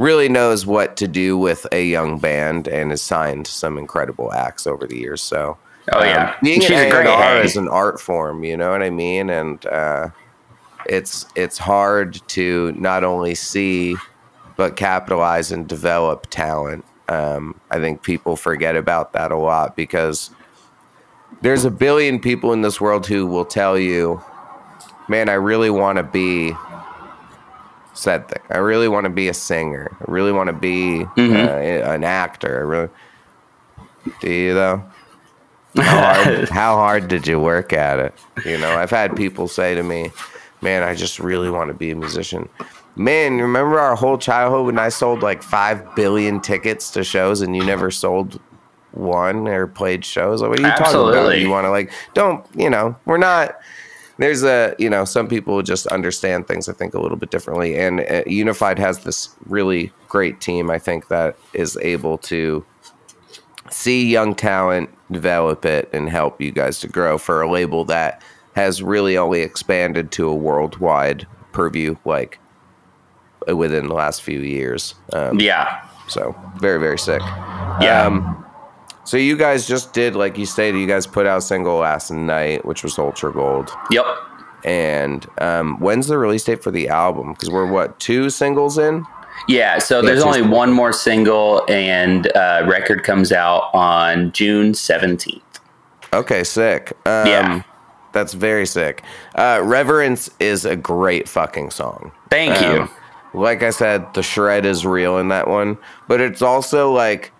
[0.01, 4.65] really knows what to do with a young band and has signed some incredible acts
[4.65, 5.21] over the years.
[5.21, 5.57] So,
[5.93, 6.35] Oh, yeah.
[6.43, 9.29] being She's an a great A&R is an art form, you know what I mean,
[9.29, 10.09] and uh,
[10.85, 13.95] it's it's hard to not only see
[14.57, 16.85] but capitalize and develop talent.
[17.09, 20.29] Um, I think people forget about that a lot because
[21.41, 24.21] there's a billion people in this world who will tell you,
[25.07, 26.53] "Man, I really want to be."
[27.93, 28.41] Said thing.
[28.49, 29.95] I really want to be a singer.
[29.99, 32.57] I really want to be uh, an actor.
[32.57, 32.89] I really.
[34.21, 34.83] Do you though?
[35.75, 38.13] How hard, how hard did you work at it?
[38.45, 40.11] You know, I've had people say to me,
[40.61, 42.49] "Man, I just really want to be a musician."
[42.95, 47.55] Man, remember our whole childhood when I sold like five billion tickets to shows and
[47.55, 48.39] you never sold
[48.91, 50.41] one or played shows?
[50.41, 51.39] Like, what are you talking about?
[51.39, 52.95] You want to like, don't you know?
[53.05, 53.57] We're not.
[54.21, 57.75] There's a you know some people just understand things I think a little bit differently,
[57.75, 60.69] and uh, Unified has this really great team.
[60.69, 62.63] I think that is able to
[63.71, 68.21] see young talent, develop it, and help you guys to grow for a label that
[68.53, 72.37] has really only expanded to a worldwide purview like
[73.47, 74.93] within the last few years.
[75.13, 75.83] Um, Yeah.
[76.07, 77.21] So very very sick.
[77.81, 78.05] Yeah.
[78.05, 78.45] Um,
[79.03, 82.11] so you guys just did like you stated, you guys put out a single last
[82.11, 83.71] night, which was Ultra Gold.
[83.89, 84.05] Yep.
[84.63, 87.33] And um, when's the release date for the album?
[87.33, 89.05] Because we're what two singles in?
[89.47, 94.73] Yeah, so there's it's only one more single, and uh, record comes out on June
[94.73, 95.41] 17th.
[96.13, 96.91] Okay, sick.
[97.05, 97.63] Um, Yeah.
[98.13, 99.03] That's very sick.
[99.35, 102.11] Uh, Reverence is a great fucking song.
[102.29, 102.83] Thank you.
[102.83, 102.89] Um,
[103.33, 105.77] Like I said, the shred is real in that one,
[106.09, 107.31] but it's also like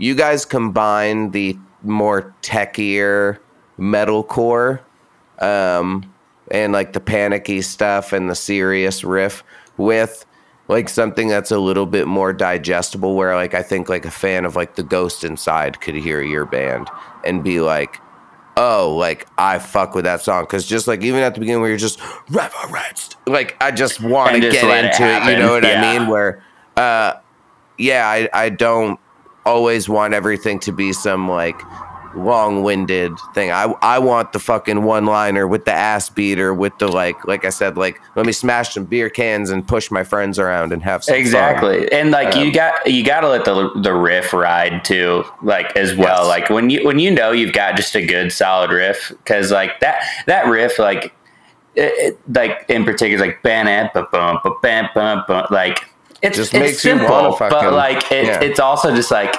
[0.00, 3.38] you guys combine the more techier
[3.78, 4.80] metalcore
[5.40, 6.12] um,
[6.50, 9.44] and like the panicky stuff and the serious riff
[9.76, 10.24] with
[10.68, 14.44] like something that's a little bit more digestible where like I think like a fan
[14.44, 16.88] of like the ghost inside could hear your band
[17.24, 18.00] and be like
[18.56, 20.44] oh like I fuck with that song.
[20.44, 24.32] Because just like even at the beginning where you're just reverenced like I just want
[24.32, 25.82] to get let it into it, you know what yeah.
[25.82, 26.08] I mean?
[26.08, 26.42] Where
[26.76, 27.14] uh
[27.76, 28.98] yeah I, I don't
[29.50, 31.60] always want everything to be some like
[32.14, 33.50] long-winded thing.
[33.52, 37.50] I I want the fucking one-liner with the ass beater with the like like I
[37.50, 41.04] said like let me smash some beer cans and push my friends around and have
[41.04, 41.20] some fun.
[41.20, 45.24] Exactly, and like Um, you got you got to let the the riff ride too,
[45.42, 46.22] like as well.
[46.24, 46.28] Yes.
[46.28, 49.78] Like when you when you know you've got just a good solid riff, because like
[49.80, 51.14] that that riff, like
[51.76, 55.89] it, it- like in particular, like bam bam bam like
[56.22, 58.40] it's Just it's makes you simple, but fucking- like it, yeah.
[58.40, 59.34] it's also just like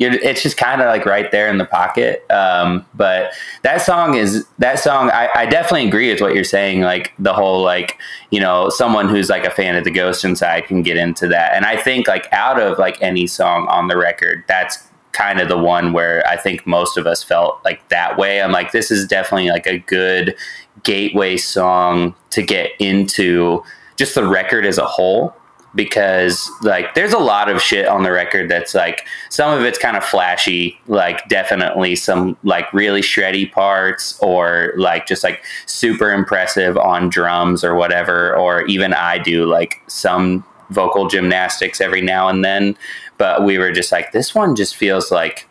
[0.00, 2.24] you're, it's just kind of like right there in the pocket.
[2.30, 3.32] Um, but
[3.62, 5.10] that song is that song.
[5.10, 6.80] I, I definitely agree with what you're saying.
[6.80, 7.98] Like the whole like
[8.30, 11.54] you know someone who's like a fan of the Ghost Inside can get into that.
[11.54, 15.48] And I think like out of like any song on the record, that's kind of
[15.48, 18.40] the one where I think most of us felt like that way.
[18.40, 20.34] I'm like this is definitely like a good
[20.82, 23.62] gateway song to get into
[23.96, 25.36] just the record as a whole
[25.74, 29.78] because like there's a lot of shit on the record that's like some of it's
[29.78, 36.12] kind of flashy like definitely some like really shreddy parts or like just like super
[36.12, 42.28] impressive on drums or whatever or even I do like some vocal gymnastics every now
[42.28, 42.76] and then.
[43.18, 45.48] But we were just like this one just feels like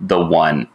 [0.00, 0.68] the one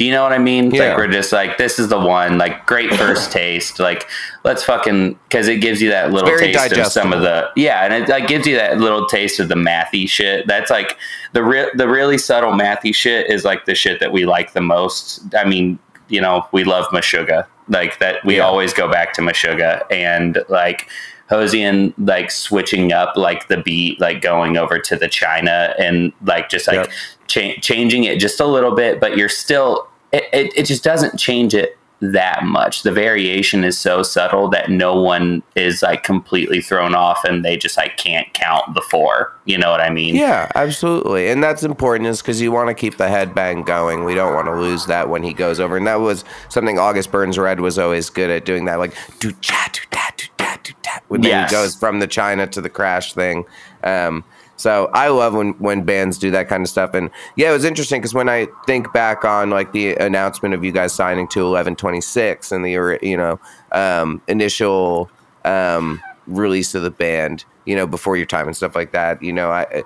[0.00, 0.70] do you know what I mean?
[0.70, 0.88] Yeah.
[0.88, 2.38] Like we're just like this is the one.
[2.38, 3.78] Like great first taste.
[3.78, 4.08] Like
[4.44, 7.92] let's fucking because it gives you that little taste of some of the yeah, and
[7.92, 10.46] it like gives you that little taste of the mathy shit.
[10.46, 10.96] That's like
[11.34, 14.62] the real the really subtle mathy shit is like the shit that we like the
[14.62, 15.34] most.
[15.34, 15.78] I mean,
[16.08, 17.44] you know, we love Meshuggah.
[17.68, 18.44] Like that, we Yeah.
[18.46, 20.88] always go back to Meshuggah and like.
[21.30, 26.48] Hosian like switching up like the beat, like going over to the China and like
[26.48, 26.90] just like Yep.
[27.28, 31.18] cha- changing it just a little bit, but you're still it, it, it just doesn't
[31.18, 32.82] change it that much.
[32.82, 37.58] The variation is so subtle that no one is like completely thrown off and they
[37.58, 39.36] just like can't count the four.
[39.44, 40.14] You know what I mean?
[40.14, 41.28] Yeah, absolutely.
[41.28, 44.04] And that's important is because you want to keep the headbang going.
[44.04, 45.76] We don't want to lose that when he goes over.
[45.76, 49.30] And that was something August Burns Red was always good at doing that, like do
[49.42, 51.50] cha do da do da do da when Yes.
[51.50, 53.44] he goes from the China to the crash thing.
[53.84, 54.24] Um,
[54.60, 56.92] so I love when when bands do that kind of stuff.
[56.92, 60.62] And yeah, it was interesting because when I think back on like the announcement of
[60.62, 63.40] you guys signing to eleven twenty six and the you know
[63.72, 65.10] um, initial
[65.46, 69.22] um, release of the band, you know, before your time and stuff like that.
[69.22, 69.82] You know, I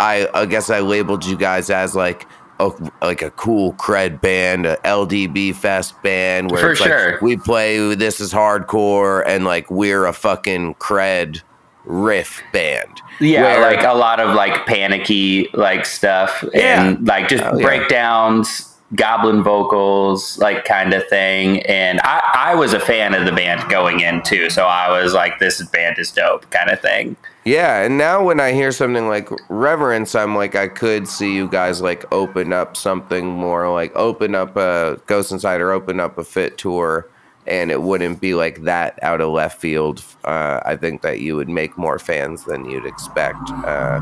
[0.00, 2.26] I, I guess I labeled you guys as like
[2.58, 2.72] a,
[3.02, 7.18] like a cool cred band, a LDB fest band where For it's like, sure.
[7.22, 11.42] we play this is hardcore and like we're a fucking cred
[11.84, 13.00] riff band.
[13.20, 16.82] Yeah, Where- like a lot of like panicky like stuff Yeah.
[16.82, 21.60] and like just Oh, breakdowns, goblin vocals, like kind of thing.
[21.62, 25.12] And I, I was a fan of the band going in too, so I was
[25.12, 27.16] like, this band is dope, kind of thing.
[27.44, 31.48] Yeah, and now when I hear something like Reverence, I'm like, I could see you
[31.48, 36.18] guys like open up something more, like open up a Ghost Inside or open up
[36.18, 37.08] a Fit tour,
[37.46, 40.02] and it wouldn't be like that out of left field.
[40.24, 44.00] Uh, I think that you would make more fans than you'd expect uh,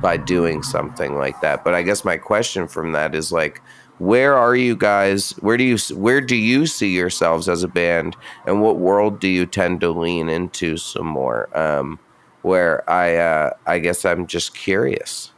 [0.00, 1.64] by doing something like that.
[1.64, 3.60] But I guess my question from that is like,
[3.98, 5.30] where are you guys?
[5.40, 8.16] Where do you where do you see yourselves as a band,
[8.46, 11.48] and what world do you tend to lean into some more?
[11.56, 12.00] Um,
[12.42, 15.30] where I uh, I guess I'm just curious.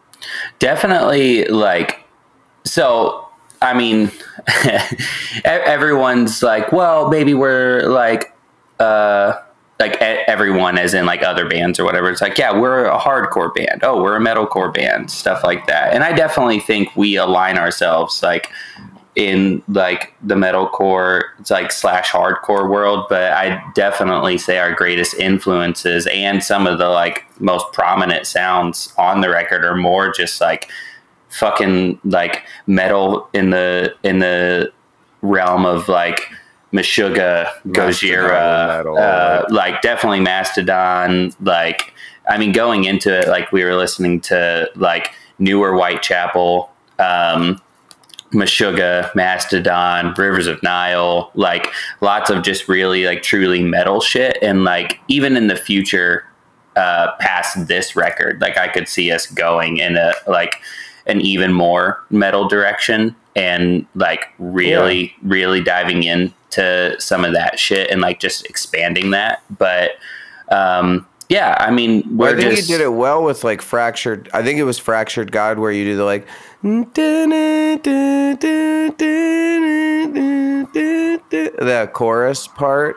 [0.59, 2.01] definitely like
[2.65, 3.26] so
[3.67, 4.11] i mean
[5.45, 8.37] everyone's like well maybe we're like
[8.79, 9.35] uh
[9.79, 12.11] like everyone as in like other bands or whatever.
[12.11, 13.83] It's like yeah we're a hardcore band.
[13.83, 15.93] Oh we're a metalcore band stuff like that.
[15.93, 18.51] And i definitely think we align ourselves like
[19.17, 23.07] in like the metalcore it's like slash hardcore world.
[23.09, 28.95] But i definitely say our greatest influences and some of the like most prominent sounds
[28.97, 30.71] on the record are more just like
[31.37, 34.73] fucking like metal in the in the
[35.23, 36.21] realm of like
[36.73, 41.33] Meshuggah, Gojira, uh, like definitely Mastodon.
[41.41, 41.95] Like,
[42.29, 47.61] I mean, going into it, like we were listening to like newer Whitechapel, um,
[48.33, 54.37] Meshuggah, Mastodon, Rivers of Nihil, like lots of just really like truly metal shit.
[54.43, 56.25] And like even in the future,
[56.75, 60.61] uh, past this record, like I could see us going in a like
[61.07, 67.91] an even more metal direction and like really, really diving into some of that shit
[67.91, 69.43] and like just expanding that.
[69.59, 69.93] But
[70.51, 74.31] um, yeah, I mean, we're I think just you did it well with like fractured.
[74.33, 76.27] I think it was fractured God where you do the like.
[81.59, 82.97] The chorus part.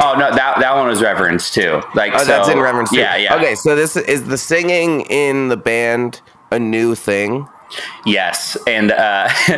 [0.00, 1.80] Oh no, that that one was reference too.
[1.94, 2.98] Like, Oh, so, that's in reference to.
[2.98, 3.36] Yeah, yeah.
[3.36, 6.20] Okay, so this is the singing in the band
[6.50, 7.48] a new thing.
[8.04, 9.28] Yes, and uh,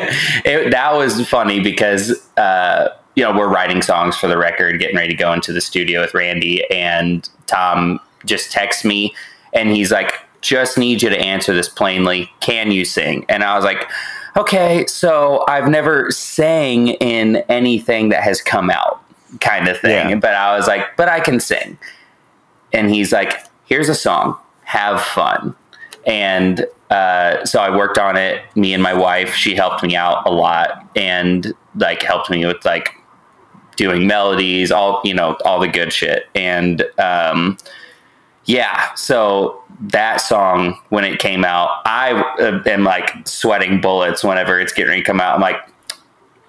[0.45, 4.97] it, that was funny because uh, you know we're writing songs for the record, getting
[4.97, 9.14] ready to go into the studio with Randy, and Tom just texts me,
[9.53, 10.12] and he's like,
[10.43, 12.30] "Just need you to answer this plainly.
[12.41, 13.89] Can you sing?" And I was like,
[14.37, 19.03] "Okay, so I've never sang in anything that has come out,
[19.41, 20.16] kind of thing." Yeah.
[20.16, 21.78] But I was like, "But I can sing."
[22.74, 25.55] and he's like, "Here's a song, have fun."
[26.07, 28.43] And uh, so I worked on it.
[28.57, 32.62] Me and my wife, she helped me out a lot, and like helped me with
[32.64, 32.91] like
[33.76, 36.26] doing melodies, all you know, all the good shit.
[36.35, 37.57] And um,
[38.45, 44.61] yeah, so that song when it came out, I uh, am like sweating bullets whenever
[44.61, 45.35] it's getting ready to come out.
[45.37, 45.57] I'm like,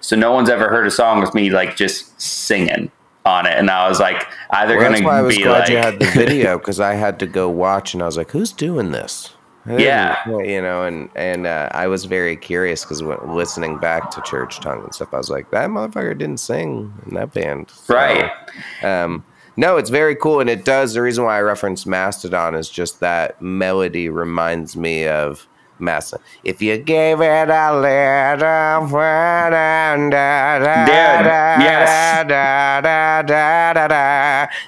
[0.06, 2.92] so no one's ever heard a song with me like just singing
[3.24, 5.58] on it, and I was like, either Well, that's why I gonna was be glad
[5.58, 8.30] like, you had the video because I had to go watch and I was like,
[8.30, 9.34] "Who's doing this?"
[9.66, 10.16] Yeah.
[10.28, 14.84] you know, and and uh, I was very curious because listening back to Church Tongue
[14.84, 18.30] and stuff, I was like, "That motherfucker didn't sing in that band." So, right?
[18.84, 19.24] Um,
[19.56, 20.94] no, it's very cool, and it does.
[20.94, 25.48] The reason why I reference Mastodon is just that melody reminds me of
[25.78, 26.24] Mastodon.
[26.44, 28.88] If you gave it a little,
[30.10, 32.24] da, yes.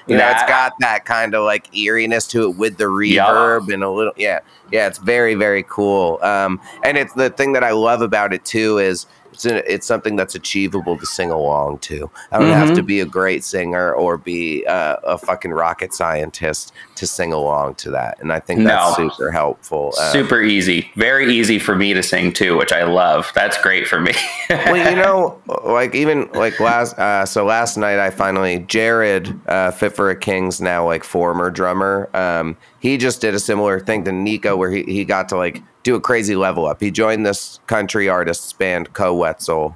[0.07, 3.83] You know, it's got that kind of like eeriness to it with the reverb and
[3.83, 4.39] a little, yeah,
[4.71, 4.87] yeah.
[4.87, 6.19] It's very, very cool.
[6.21, 9.05] Um, and it's the thing that I love about it too is
[9.39, 12.09] it's a, it's something that's achievable to sing along to.
[12.31, 12.75] I don't have Mhm.
[12.75, 17.75] to be a great singer or be uh, a fucking rocket scientist to sing along
[17.75, 19.09] to that, and I think that's No.
[19.09, 19.93] super helpful.
[19.99, 23.31] Um, Super easy, very easy for me to sing too, which I love.
[23.33, 24.13] That's great for me.
[24.49, 29.71] well, you know, like even like last, uh, so last night I finally Jared, uh,
[29.71, 32.09] Fit for a King's now like former drummer.
[32.13, 35.61] Um, he just did a similar thing to Nico where he, he got to like
[35.83, 36.81] do a crazy level up.
[36.81, 39.75] He joined this country artists band Koe Wetzel,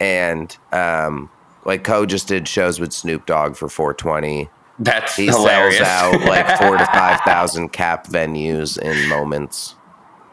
[0.00, 1.30] and um,
[1.64, 4.48] like Koe just did shows with Snoop Dogg for 420.
[4.78, 5.76] That's He hilarious.
[5.78, 9.76] sells out like four to five thousand cap venues in moments.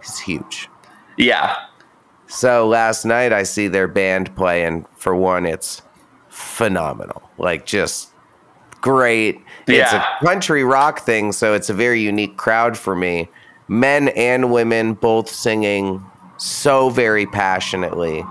[0.02, 0.70] He's huge.
[1.18, 1.56] yeah,
[2.28, 4.86] So last night I see their band playing.
[4.96, 5.82] for one, it's
[6.30, 7.22] phenomenal.
[7.38, 8.10] Like just
[8.82, 9.40] great.
[9.68, 13.30] It's a country rock thing, so it's a very unique crowd for me.
[13.70, 16.04] Men and women both singing
[16.38, 18.26] so very passionately.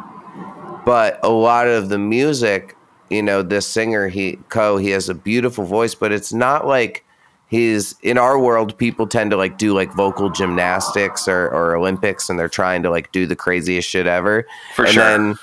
[0.85, 2.77] But a lot of the music,
[3.09, 7.05] you know, this singer, he Koe, he has a beautiful voice, but it's not like
[7.49, 12.29] he's in our world people tend to like do like vocal gymnastics or, or olympics
[12.29, 15.05] and they're trying to like do the craziest shit ever For and sure.
[15.05, 15.39] then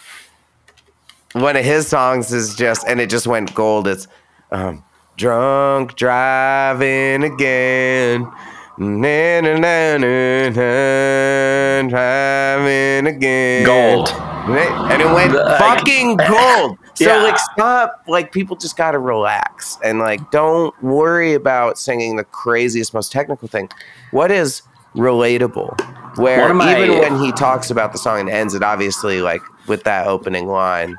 [1.34, 4.08] one of his songs is just and it just went gold it's
[4.52, 4.84] um
[5.18, 8.32] drunk driving again
[8.78, 14.09] na, na, na, na, na, driving again Gold.
[14.09, 17.23] and it went Like- fucking gold so Yeah.
[17.23, 22.93] like stop like people just gotta relax and like don't worry about singing the craziest
[22.93, 23.69] most technical thing
[24.11, 24.61] what is
[24.95, 25.80] relatable
[26.17, 29.21] where One of my- even when he talks about the song and ends it obviously
[29.21, 30.95] like with that opening line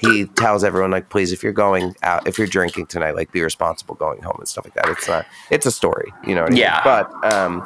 [0.00, 3.40] he tells everyone like please if you're going out if you're drinking tonight like be
[3.42, 6.50] responsible going home and stuff like that it's not it's a story you know what
[6.50, 6.60] I mean?
[6.60, 6.82] Yeah.
[6.84, 7.62] but um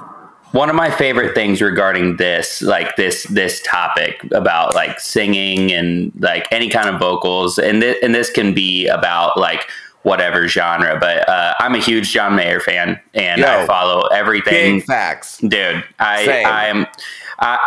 [0.52, 6.12] one of my favorite things regarding this like this this topic about like singing and
[6.18, 9.68] like any kind of vocals and this and this can be about like
[10.02, 14.78] whatever genre but uh, i'm a huge john mayer fan and Yo, i follow everything
[14.78, 16.86] big facts dude i i'm
[17.38, 17.58] I,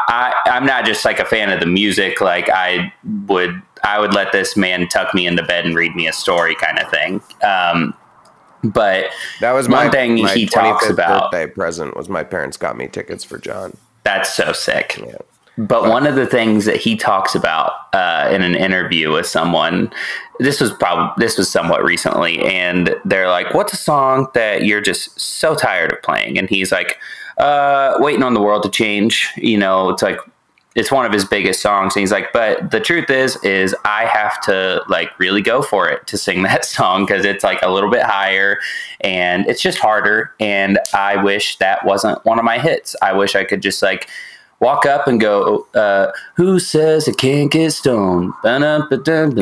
[0.46, 2.22] I i'm not just like a fan of the music.
[2.22, 2.94] Like i
[3.28, 6.56] would i would let this man tuck me into bed and read me a story
[6.56, 7.22] kind of thing.
[7.44, 7.94] Um
[8.64, 9.12] but
[9.42, 12.78] that was one my, thing my he talks about birthday present was my parents got
[12.78, 13.76] me tickets for john.
[14.04, 14.98] That's so sick.
[14.98, 15.18] Yeah.
[15.58, 19.90] But one of the things that he talks about uh, in an interview with someone,
[20.40, 24.82] this was probably this was somewhat recently, and they're like, "What's a song that you're
[24.82, 26.98] just so tired of playing?" And he's like,
[27.38, 30.20] uh, "Waiting on the world to change." You know, it's like
[30.76, 34.06] it's one of his biggest songs, and he's like, "But the truth is, is I
[34.06, 37.70] have to like really go for it to sing that song because it's like a
[37.70, 38.60] little bit higher,
[39.02, 40.34] and it's just harder.
[40.40, 42.96] And I wish that wasn't one of my hits.
[43.02, 44.10] I wish I could just like."
[44.62, 48.34] walk up and go, uh, "Who says i can't get stoned?"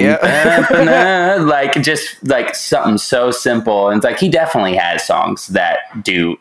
[0.01, 1.37] Yeah.
[1.41, 6.37] like just like something so simple, and it's like he definitely has songs that do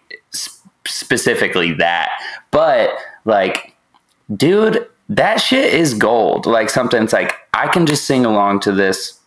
[0.87, 2.11] specifically that,
[2.51, 2.91] but
[3.25, 3.75] like,
[4.37, 6.47] dude, that shit is gold.
[6.47, 9.19] Like something's like I can just sing along to this.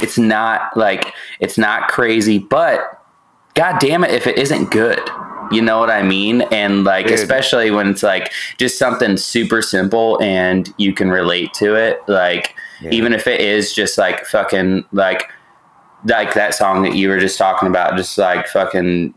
[0.00, 2.96] It's not like it's not crazy, but
[3.54, 5.00] god damn it if it isn't good
[5.50, 7.18] you know what i mean and like Dude.
[7.18, 12.54] especially when it's like just something super simple and you can relate to it like
[12.80, 12.90] Yeah.
[12.92, 15.24] even if it is just like fucking like
[16.04, 19.14] like that song that you were just talking about just like fucking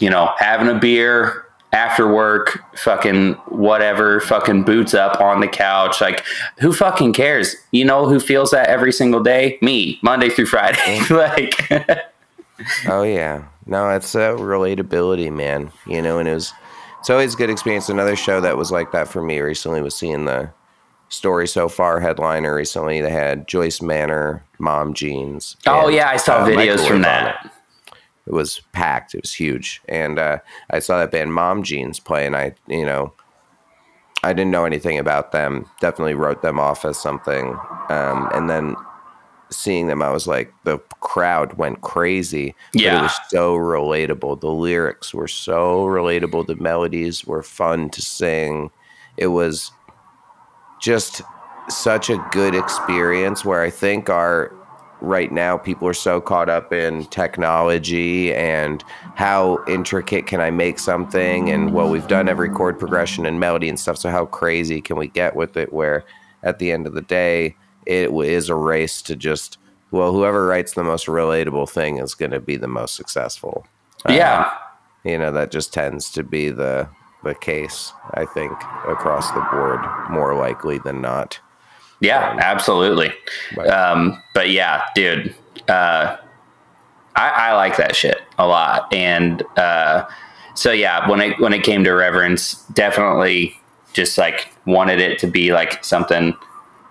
[0.00, 6.00] you know having a beer after work fucking whatever fucking boots up on the couch
[6.00, 6.24] like
[6.58, 11.00] who fucking cares you know who feels that every single day me monday through friday
[11.10, 11.70] like
[12.86, 15.72] Oh yeah, no, it's a relatability, man.
[15.86, 16.52] You know, and it was
[16.98, 17.88] it's always a good experience.
[17.88, 20.50] Another show that was like that for me recently was seeing the
[21.08, 22.54] story so far headliner.
[22.54, 25.56] Recently, they had Joyce Manor, Mom Jeans.
[25.66, 27.54] Oh and, yeah, I saw uh, videos from Microwave on that.
[28.30, 28.34] It.
[28.34, 29.14] Was packed.
[29.14, 30.38] It was huge, and uh,
[30.70, 33.12] I saw that band Mom Jeans play, and I, you know,
[34.22, 35.66] I didn't know anything about them.
[35.80, 37.56] Definitely wrote them off as something,
[37.88, 38.76] um, and then
[39.52, 42.54] seeing them, I was like, the crowd went crazy.
[42.72, 42.98] but Yeah.
[43.00, 44.40] it was so relatable.
[44.40, 46.46] The lyrics were so relatable.
[46.46, 48.70] The melodies were fun to sing.
[49.16, 49.72] It was
[50.80, 51.22] just
[51.68, 54.52] such a good experience where I think our
[55.00, 58.84] right now people are so caught up in technology and
[59.14, 63.68] how intricate can I make something and well we've done every chord progression and melody
[63.68, 66.04] and stuff so how crazy can we get with it where
[66.42, 69.58] at the end of the day it is a race to just
[69.90, 73.66] well whoever writes the most relatable thing is going to be the most successful.
[74.06, 74.50] Um, yeah,
[75.04, 76.88] you know that just tends to be the
[77.22, 78.52] the case i think
[78.88, 79.80] across the board
[80.10, 81.40] more likely than not
[82.00, 83.12] yeah, absolutely.
[83.56, 83.68] Right.
[83.68, 85.34] Um, but yeah, dude,
[85.68, 86.16] uh,
[87.16, 90.04] I, I like that shit a lot, and uh,
[90.54, 93.56] so yeah, when it when it came to reverence, definitely
[93.92, 96.34] just like wanted it to be like something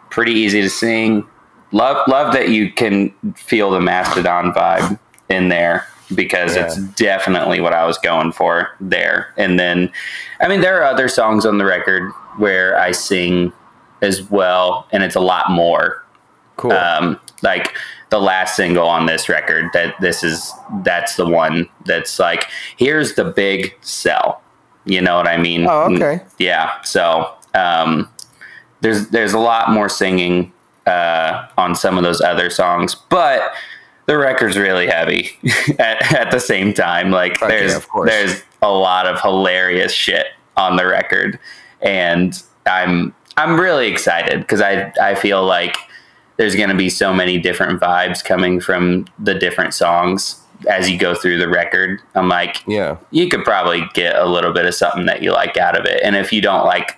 [0.10, 1.26] pretty easy to sing.
[1.72, 5.00] Love love that you can feel the Mastodon vibe
[5.30, 5.86] in there
[6.16, 6.66] because Yeah.
[6.66, 9.32] it's definitely what I was going for there.
[9.38, 9.92] And then,
[10.42, 13.54] I mean, there are other songs on the record where I sing
[14.02, 16.04] as well, and it's a lot more.
[16.58, 17.76] cool Um, like
[18.10, 20.52] the last single on this record, that this is
[20.84, 22.48] that's the one that's like,
[22.78, 24.42] here's the big sell.
[24.86, 25.68] You know what I mean?
[25.68, 26.22] Oh, okay.
[26.40, 26.82] Yeah.
[26.82, 28.10] So um,
[28.82, 30.52] there's there's a lot more singing
[30.86, 33.52] uh, on some of those other songs, but
[34.06, 35.38] the record's really heavy
[35.80, 37.12] at, at the same time.
[37.12, 40.28] Like yeah, there's there's a lot of hilarious shit
[40.58, 41.40] on the record,
[41.82, 45.76] and I'm I'm really excited because I I feel like
[46.38, 50.98] there's going to be so many different vibes coming from the different songs as you
[50.98, 52.02] go through the record.
[52.16, 52.98] I'm like, Yeah.
[53.12, 56.02] you could probably get a little bit of something that you like out of it.
[56.04, 56.98] And if you don't like,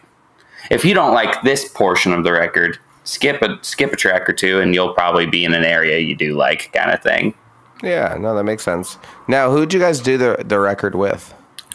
[0.71, 4.33] if you don't like this portion of the record, skip a skip a track or
[4.33, 7.33] two, and you'll probably be in an area you do like, kind of thing.
[7.83, 8.97] Yeah, no, that makes sense.
[9.27, 11.33] Now, who'd you guys do the the record with?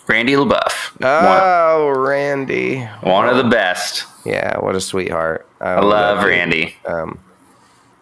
[0.08, 2.78] Randy LeBoeuf, Oh, Randy.
[3.00, 4.04] one, one of the best.
[4.26, 5.46] Yeah, what a sweetheart.
[5.60, 6.74] I love Randy.
[6.84, 7.18] Um,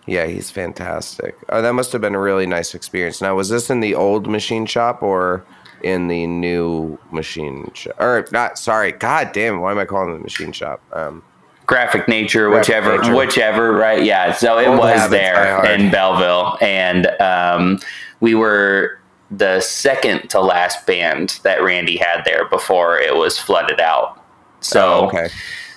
[0.06, 1.36] Yeah, he's fantastic.
[1.48, 3.20] Oh, that must have been a really nice experience.
[3.22, 5.44] Now, was this in the old machine shop or
[5.82, 7.94] in the new machine shop?
[7.98, 8.58] Or not?
[8.58, 9.60] Sorry, God damn.
[9.60, 10.82] Why am I calling it the machine shop?
[10.92, 11.22] Um,
[11.66, 13.14] graphic nature, Graphic whichever, Nature.
[13.16, 14.02] whichever, right?
[14.04, 14.32] Yeah.
[14.34, 17.78] So it Old was there in Belleville, and um,
[18.20, 18.98] we were
[19.30, 24.22] the second to last band that Randy had there before it was flooded out.
[24.60, 25.28] So oh, okay.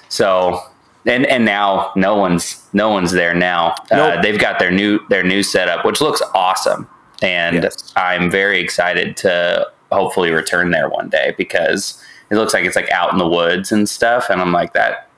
[0.10, 0.62] So
[1.06, 3.76] and and now no one's no one's there now.
[3.92, 6.88] Uh, they've got their new their new setup, which looks awesome,
[7.22, 7.94] and Yes.
[7.96, 12.90] I'm very excited to hopefully return there one day because it looks like it's like
[12.92, 15.10] out in the woods and stuff, and I'm like that.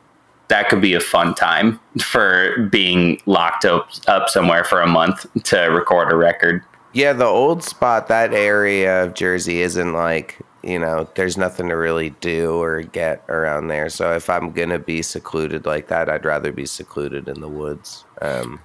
[0.50, 5.26] That could be a fun time for being locked up, up somewhere for a month
[5.44, 6.64] to record a record.
[6.94, 11.76] Yeah, the old spot, that area of Jersey isn't like, you know, there's nothing to
[11.76, 13.90] really do or get around there.
[13.90, 17.48] So if I'm going to be secluded like that, I'd rather be secluded in the
[17.48, 18.06] woods.
[18.22, 18.60] Um,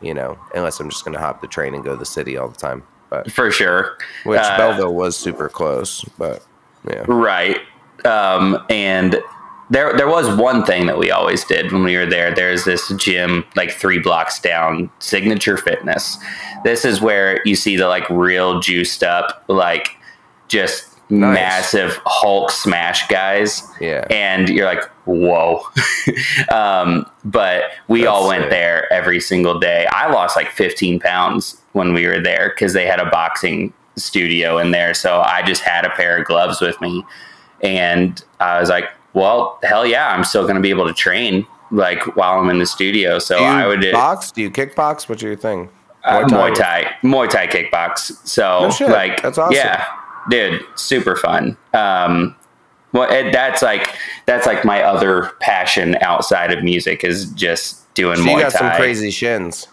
[0.00, 2.36] you know, unless I'm just going to hop the train and go to the city
[2.36, 2.82] all the time.
[3.10, 3.98] But For sure.
[4.24, 6.42] which Uh, Belleville was super close, but
[6.88, 7.04] yeah.
[7.06, 7.58] Right.
[8.06, 9.20] Um, and
[9.68, 12.34] there there was one thing that we always did when we were there.
[12.34, 16.16] There's this gym like three blocks down, Signature Fitness.
[16.64, 19.96] This is where you see the like real juiced up, like
[20.48, 21.34] just Nice.
[21.34, 23.62] massive Hulk smash guys.
[23.80, 24.06] Yeah.
[24.10, 25.62] And you're like, whoa.
[26.52, 28.50] um, but we That's all went sick.
[28.50, 29.86] there every single day.
[29.90, 34.58] I lost like 15 pounds when we were there because they had a boxing studio
[34.58, 34.94] in there.
[34.94, 37.04] So I just had a pair of gloves with me.
[37.62, 41.46] And I was like, well, hell yeah, I'm still going to be able to train
[41.72, 43.18] like while I'm in the studio.
[43.18, 44.30] So I would box?
[44.32, 45.08] Do you kickbox?
[45.08, 45.68] What's your thing?
[46.04, 46.82] uh, Muay Muay Thai.
[46.82, 48.26] Thai, Muay Thai kickbox.
[48.26, 49.54] So No like, That's awesome.
[49.54, 49.84] Yeah,
[50.30, 51.56] dude, super fun.
[51.74, 52.34] Um,
[52.92, 53.94] well, it, that's like
[54.26, 58.52] that's like my other passion outside of music is just doing So Muay you got
[58.52, 59.68] some crazy shins.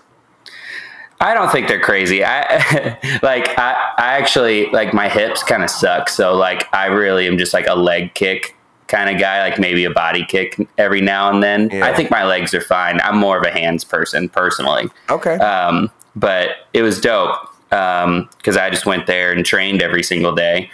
[1.19, 2.23] I don't think they're crazy.
[2.23, 2.39] I
[3.23, 6.09] like I, I actually like my hips kind of suck.
[6.09, 8.55] So like I really am just like a leg kick
[8.87, 11.69] kind of guy, like maybe a body kick every now and then.
[11.71, 11.87] Yeah.
[11.87, 13.01] I think my legs are fine.
[13.01, 14.89] I'm more of a hands person personally.
[15.09, 15.35] Okay.
[15.35, 17.35] Um, but it was dope
[17.69, 20.69] because I just went there and trained every single day.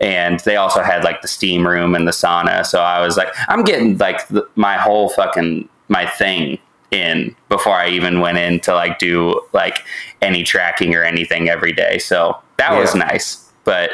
[0.00, 2.64] And they also had like the steam room and the sauna.
[2.64, 6.58] So I was like, I'm getting like the, my whole fucking my thing
[6.90, 9.84] in before I even went in to like do like
[10.22, 11.98] any tracking or anything every day.
[11.98, 13.50] So that was nice.
[13.64, 13.90] But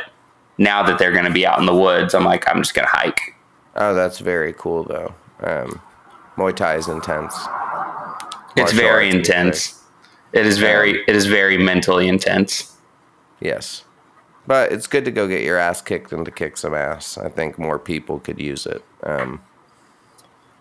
[0.58, 2.86] now that they're going to be out in the woods, I'm like, I'm just going
[2.86, 3.34] to hike.
[3.76, 5.14] oh, that's very cool, though.
[5.40, 5.80] Um,
[6.36, 7.34] Muay Thai is intense.
[8.56, 9.82] It's very intense.
[10.34, 12.76] It is very, it is very mentally intense.
[13.40, 13.84] Yes.
[14.46, 17.16] But it's good to go get your ass kicked and to kick some ass.
[17.16, 18.84] I think more people could use it.
[19.02, 19.40] Um,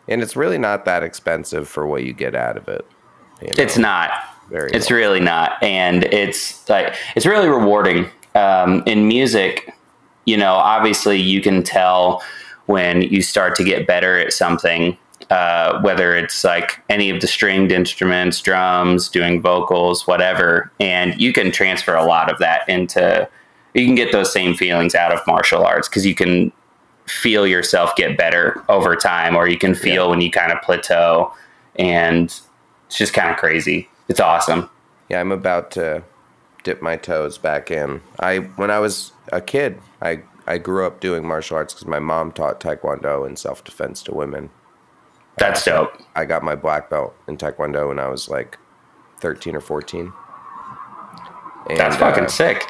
[0.07, 2.85] and it's really not that expensive for what you get out of it.
[3.41, 3.53] you know?
[3.57, 4.11] It's not.
[4.49, 8.09] Very It's really not, and it's like it's really rewarding.
[8.35, 9.73] Um, in music,
[10.25, 12.21] you know, obviously you can tell
[12.65, 14.97] when you start to get better at something.
[15.33, 21.33] Uh, whether it's like any of the stringed instruments, drums, doing vocals, whatever, and you
[21.33, 23.27] can transfer a lot of that into.
[23.73, 26.51] You can get those same feelings out of martial arts because you can
[27.07, 31.33] feel yourself get better over time, or you can feel when you kind of plateau,
[31.77, 32.25] and
[32.85, 33.89] it's just kind of crazy.
[34.09, 34.69] It's awesome.
[35.09, 36.03] Yeah, I'm about to
[36.63, 38.01] dip my toes back in.
[38.19, 41.97] I when I was a kid, I I grew up doing martial arts because my
[41.97, 44.51] mom taught taekwondo and self defense to women.
[45.37, 45.97] That's dope.
[46.15, 48.57] I got my black belt in taekwondo when I was like
[49.19, 50.13] 13 or 14.
[51.69, 52.69] And, That's fucking uh, sick.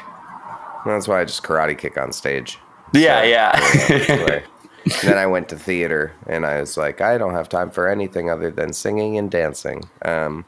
[0.86, 2.58] That's why I just karate kick on stage.
[2.92, 4.42] Yeah, So, yeah.
[5.02, 8.30] then I went to theater, and I was like, I don't have time for anything
[8.30, 9.82] other than singing and dancing.
[10.02, 10.44] Um,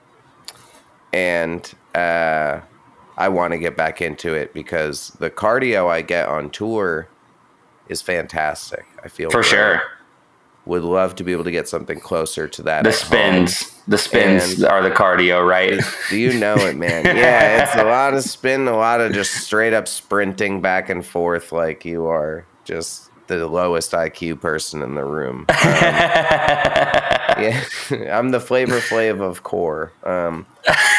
[1.12, 2.60] and uh,
[3.16, 7.08] I want to get back into it because the cardio I get on tour
[7.88, 8.84] is fantastic.
[9.02, 9.46] I feel For great.
[9.50, 9.82] sure.
[10.66, 12.82] Would love to be able to get something closer to that.
[12.84, 13.46] The at home.
[13.46, 15.80] spins, the spins And- are the cardio, right?
[16.10, 17.04] Do you know it, man?
[17.16, 21.06] Yeah, it's a lot of spin, a lot of just straight up sprinting back and
[21.06, 25.46] forth like you are just the lowest IQ person in the room.
[27.36, 27.64] Um, yeah,
[28.18, 29.92] I'm the flavor flav of core.
[30.04, 30.46] Um,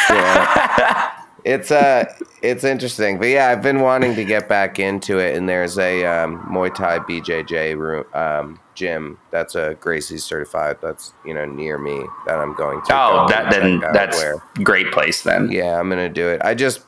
[0.09, 1.11] yeah.
[1.47, 5.47] It's uh, it's interesting, but yeah, I've been wanting to get back into it, and
[5.47, 10.75] there's a um, Muay Thai BJJ room um, gym that's a Gracie certified.
[10.81, 12.93] That's you know near me that I'm going to.
[12.93, 15.49] Oh, go that then that's where- great place then.
[15.49, 16.41] yeah, I'm gonna do it.
[16.43, 16.81] I just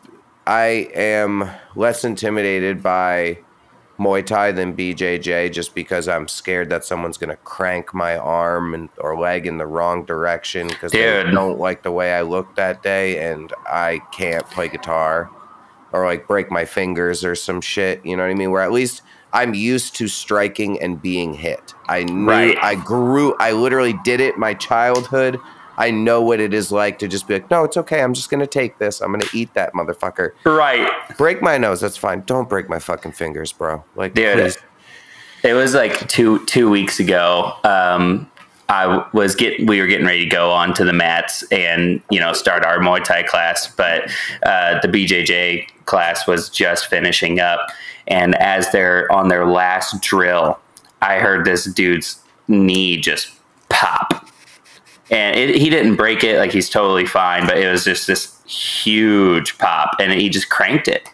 [0.45, 3.39] I am less intimidated by
[3.99, 8.89] Muay Thai than BJJ just because I'm scared that someone's gonna crank my arm and
[8.97, 10.93] or leg in the wrong direction because
[11.25, 15.29] they don't like the way I look that day and I can't play guitar
[15.91, 18.05] or like break my fingers or some shit.
[18.05, 18.51] You know what I mean?
[18.51, 19.01] Where at least
[19.33, 21.73] I'm used to striking and being hit.
[21.87, 22.57] I knew Right.
[22.61, 23.35] I grew.
[23.39, 25.39] I literally did it my childhood.
[25.79, 28.01] I know what it is like to just be like, no, it's okay.
[28.01, 29.01] I'm just gonna take this.
[29.01, 30.33] I'm gonna eat that motherfucker.
[30.45, 30.87] Right.
[31.17, 31.81] Break my nose.
[31.81, 32.21] That's fine.
[32.27, 33.83] Don't break my fucking fingers, bro.
[33.95, 34.57] Like, Dude, please.
[35.43, 37.53] It was like two two weeks ago.
[37.63, 38.29] Um,
[38.69, 42.19] I was getting we were getting ready to go on to the mats and you
[42.19, 44.11] know start our Muay Thai class, but
[44.43, 47.69] uh, the BJJ class was just finishing up,
[48.07, 50.59] and as they're on their last drill,
[51.01, 53.31] I heard this dude's knee just
[53.69, 54.27] pop,
[55.11, 58.41] and it, he didn't break it like he's totally fine, but it was just this
[58.45, 61.09] huge pop, and he just cranked it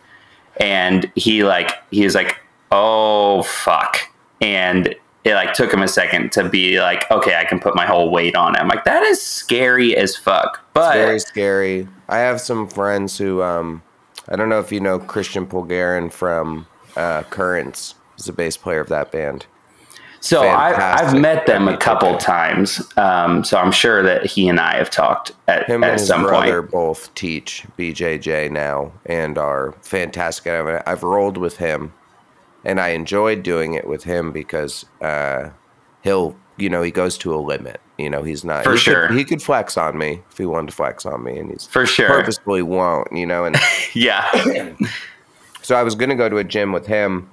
[0.57, 2.39] and he like he was like
[2.71, 3.97] oh fuck
[4.39, 4.95] and
[5.25, 8.09] it like took him a second to be like okay i can put my whole
[8.09, 11.87] weight on it i'm like that is scary as fuck but very scary.
[12.09, 13.81] I have some friends who, um,
[14.27, 16.67] I don't know if you know Christian Pulgarin from
[16.97, 17.95] uh, Currents.
[18.17, 19.45] He's a bass player of that band.
[20.25, 24.59] So I, i've met them a couple times um, so i'm sure that he and
[24.59, 28.91] i have talked at, Him and at his some brother point both teach BJJ now
[29.05, 30.45] and are fantastic.
[30.47, 30.83] it.
[30.85, 31.93] I've rolled with him,
[32.63, 35.49] and I enjoyed doing it with him because uh,
[36.03, 37.81] he'll, you know, he goes to a limit.
[37.97, 39.07] You know, he's not For he sure.
[39.07, 41.65] Could, he could flex on me if he wanted to flex on me, and he's
[41.65, 42.07] For sure.
[42.07, 43.11] purposefully won't.
[43.11, 43.57] You know, and
[43.93, 44.75] yeah
[45.61, 47.29] so I was gonna go to a gym with him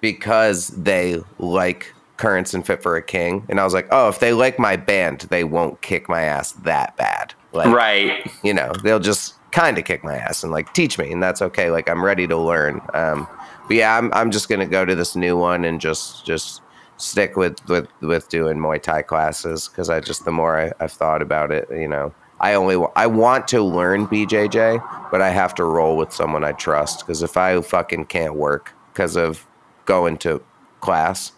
[0.00, 4.20] because they like Currents and Fit for a King, and I was like, oh, if
[4.20, 7.34] they like my band, they won't kick my ass that bad.
[7.52, 11.10] Like, right you know, they'll just kind of kick my ass and like teach me,
[11.12, 11.70] and that's okay.
[11.70, 12.80] Like I'm ready to learn.
[12.94, 13.26] Um,
[13.66, 16.62] but yeah, I'm I'm just gonna go to this new one and just just
[16.98, 20.92] stick with with with doing Muay Thai classes because I just the more I, I've
[20.92, 25.54] thought about it, you know, I only I want to learn BJJ, but I have
[25.56, 29.46] to roll with someone I trust because if I fucking can't work because of
[29.86, 30.42] going to
[30.80, 31.32] class,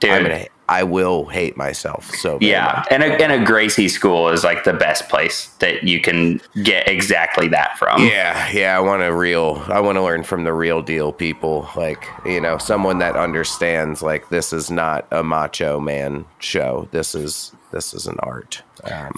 [0.00, 2.10] dude I'm gonna I will hate myself.
[2.14, 2.88] So yeah much.
[2.90, 6.88] and a, and a gracie school is like the best place that you can get
[6.88, 10.52] exactly that from Yeah, yeah, I want to real I want to learn from the
[10.52, 15.80] real deal people, like, you know, someone that understands like this is not a macho
[15.80, 16.88] man show.
[16.90, 18.62] This is this is an art.
[18.84, 19.12] Um,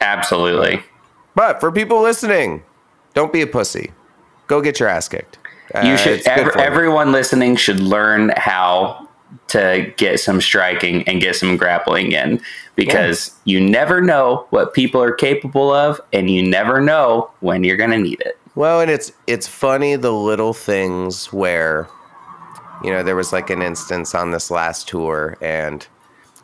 [0.00, 0.82] absolutely
[1.34, 2.62] but for people listening,
[3.12, 3.92] don't be a pussy.
[4.46, 5.38] Go get your ass kicked.
[5.74, 9.08] Uh, you should it's ev- everyone listening should learn how
[9.48, 12.40] to get some striking and get some grappling in
[12.76, 17.76] because you never know what people are capable of and you never know when you're
[17.76, 21.88] going to need it Well, and it's it's funny the little things where,
[22.82, 25.86] you know, there was like an instance on this last tour, and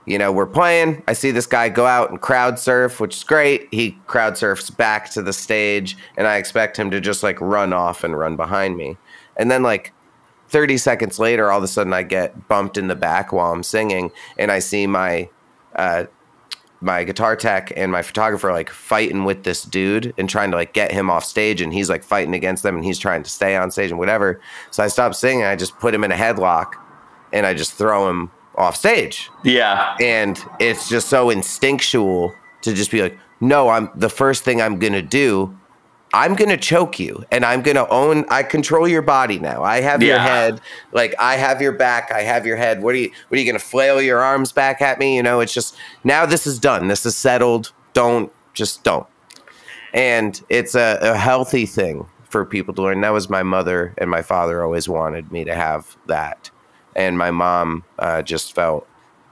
[0.06, 1.02] you know we're playing.
[1.06, 3.68] I see this guy go out and crowd surf, which is great.
[3.70, 7.72] He crowd surfs back to the stage, and I expect him to just like run
[7.72, 8.96] off and run behind me,
[9.40, 9.92] and then like.
[10.48, 13.62] 30 seconds later, all of a sudden I get bumped in the back while I'm
[13.62, 15.28] singing, and I see my
[15.76, 16.06] uh,
[16.80, 20.72] my guitar tech and my photographer like fighting with this dude and trying to like
[20.72, 23.56] get him off stage and he's like fighting against them and he's trying to stay
[23.56, 24.40] on stage and whatever.
[24.70, 26.74] So I stop singing, I just put him in a headlock
[27.32, 29.30] and I just throw him off stage.
[29.44, 34.60] yeah And it's just so instinctual to just be like, no, I'm the first thing
[34.60, 35.56] I'm gonna do.
[36.12, 38.24] I'm gonna choke you, and I'm gonna own.
[38.28, 39.62] I control your body now.
[39.62, 40.60] I have your head,
[40.92, 42.10] like I have your back.
[42.10, 42.82] I have your head.
[42.82, 43.10] What are you?
[43.28, 45.16] What are you gonna flail your arms back at me?
[45.16, 46.26] You know, it's just now.
[46.26, 46.88] This is done.
[46.88, 47.72] This is settled.
[47.92, 49.06] Don't just don't.
[49.94, 53.00] And it's a, a healthy thing for people to learn.
[53.00, 56.50] That was my mother and my father always wanted me to have that,
[56.96, 58.88] and my mom uh, just felt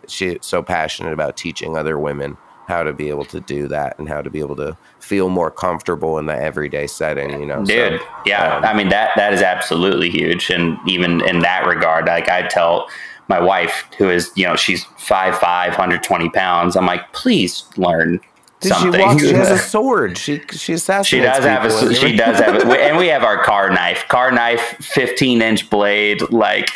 [0.06, 2.36] she so passionate about teaching other women
[2.68, 5.50] how to be able to do that and how to be able to feel more
[5.50, 9.32] comfortable in the everyday setting you know so, dude yeah um, i mean that that
[9.32, 12.88] is absolutely huge and even in that regard like i tell
[13.28, 16.76] my wife, who is you know she's five five, 120 pounds.
[16.76, 18.20] I'm like, please learn
[18.60, 19.00] Dude, she something.
[19.00, 19.22] walks.
[19.22, 20.18] She has a sword.
[20.18, 21.08] She she assassinates.
[21.08, 24.32] She does have a she does have it, and we have our car knife, car
[24.32, 26.70] knife, fifteen inch blade, like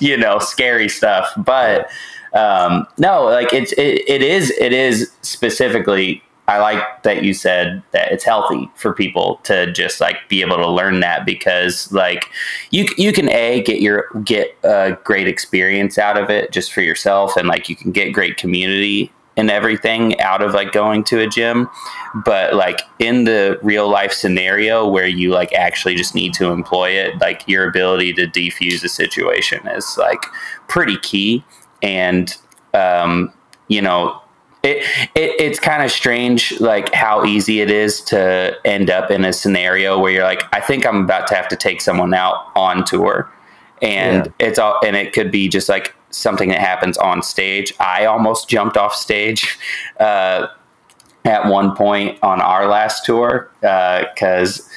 [0.00, 1.30] you know, scary stuff.
[1.36, 1.88] But
[2.34, 6.22] um, no, like it's it, it is it is specifically.
[6.48, 10.56] I like that you said that it's healthy for people to just like be able
[10.56, 12.26] to learn that because like
[12.70, 16.80] you you can a get your get a great experience out of it just for
[16.80, 21.20] yourself and like you can get great community and everything out of like going to
[21.20, 21.70] a gym
[22.24, 26.90] but like in the real life scenario where you like actually just need to employ
[26.90, 30.22] it like your ability to defuse a situation is like
[30.68, 31.42] pretty key
[31.82, 32.36] and
[32.74, 33.32] um
[33.68, 34.18] you know
[34.62, 34.78] it,
[35.16, 39.32] it it's kind of strange like how easy it is to end up in a
[39.32, 42.84] scenario where you're like i think i'm about to have to take someone out on
[42.84, 43.30] tour.
[43.80, 47.74] And it's all and it could be just like something that happens on stage.
[47.80, 49.58] I almost jumped off stage
[49.98, 50.46] uh,
[51.24, 54.68] at one point on our last tour because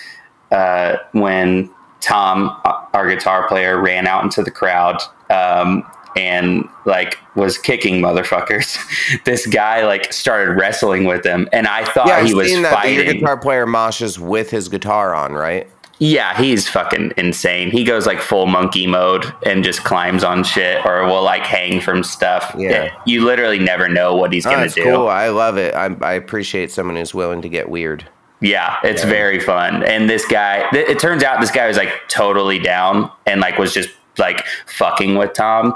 [0.51, 1.69] uh, when
[2.01, 2.59] tom
[2.93, 5.83] our guitar player ran out into the crowd um,
[6.15, 8.77] and like was kicking motherfuckers
[9.25, 12.61] this guy like started wrestling with him and i thought Yeah, I've he was seen
[12.63, 12.73] that.
[12.83, 15.67] but Your guitar player moshes with his guitar on, right?
[15.97, 17.71] yeah, he's fucking insane.
[17.71, 21.79] He goes like full monkey mode and just climbs on shit or will like hang
[21.79, 22.53] from stuff.
[22.57, 22.91] Yeah.
[23.05, 24.91] You literally never know what he's Oh, going that's to do.
[24.91, 25.07] cool.
[25.07, 25.73] I love it.
[25.73, 28.05] I, I appreciate someone who's willing to get weird.
[28.41, 29.83] Yeah, it's very fun.
[29.83, 33.57] And this guy, th- it turns out this guy was like totally down and like
[33.57, 35.73] was just like fucking with Tom.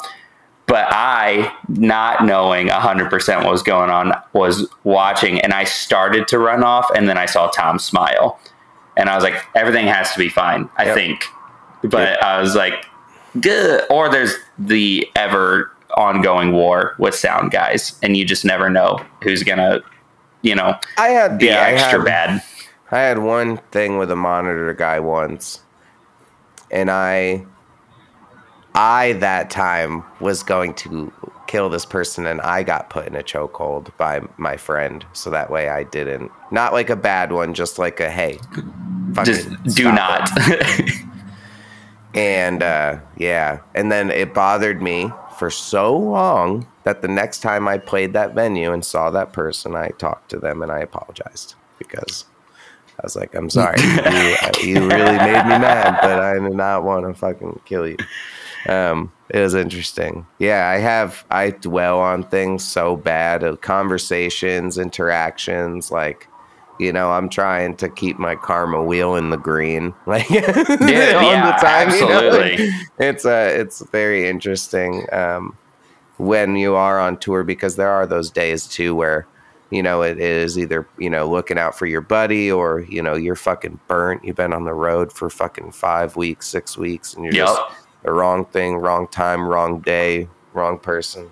[0.69, 6.39] But I, not knowing 100% what was going on, was watching and I started to
[6.39, 8.39] run off and then I saw Tom smile.
[8.95, 10.95] And I was like, everything has to be fine, I Yep.
[10.95, 11.23] think.
[11.83, 12.85] But I was like,
[13.41, 13.83] good.
[13.89, 19.41] Or there's the ever ongoing war with sound guys and you just never know who's
[19.43, 19.81] going to,
[20.43, 22.43] you know, I had be yeah, I extra had- bad.
[22.91, 25.61] I had one thing with a monitor guy once,
[26.71, 27.45] and I,
[28.79, 31.11] I that time was going to
[31.47, 35.49] kill this person, and I got put in a chokehold by my friend, so that
[35.49, 36.31] way I didn't.
[36.49, 38.39] Not like a bad one, just like a hey,
[39.25, 40.29] just fucking do not.
[42.13, 47.67] And uh, yeah, and then it bothered me for so long that the next time
[47.67, 51.55] I played that venue and saw that person, I talked to them and I apologized
[51.77, 52.25] because
[52.97, 53.95] I was like, "I'm sorry, you,
[54.41, 57.97] uh, you really made me mad, but I did not want to fucking kill you."
[58.67, 60.25] Um, it was interesting.
[60.39, 66.27] Yeah, I have I dwell on things so bad, of conversations, interactions, like.
[66.81, 71.59] You know, I'm trying to keep my karma wheel in the green, like Yeah, yeah,
[71.61, 72.57] absolutely.
[72.57, 72.59] like,
[72.97, 75.57] it's uh, it's very interesting um,
[76.17, 79.27] when you are on tour because there are those days too where
[79.71, 83.15] you know it is either you know looking out for your buddy or you know
[83.15, 84.23] you're fucking burnt.
[84.23, 87.47] You've been on the road for fucking five weeks, six weeks, and you're Yep.
[87.47, 87.61] just
[88.09, 91.29] the wrong thing, wrong time, wrong day, wrong person.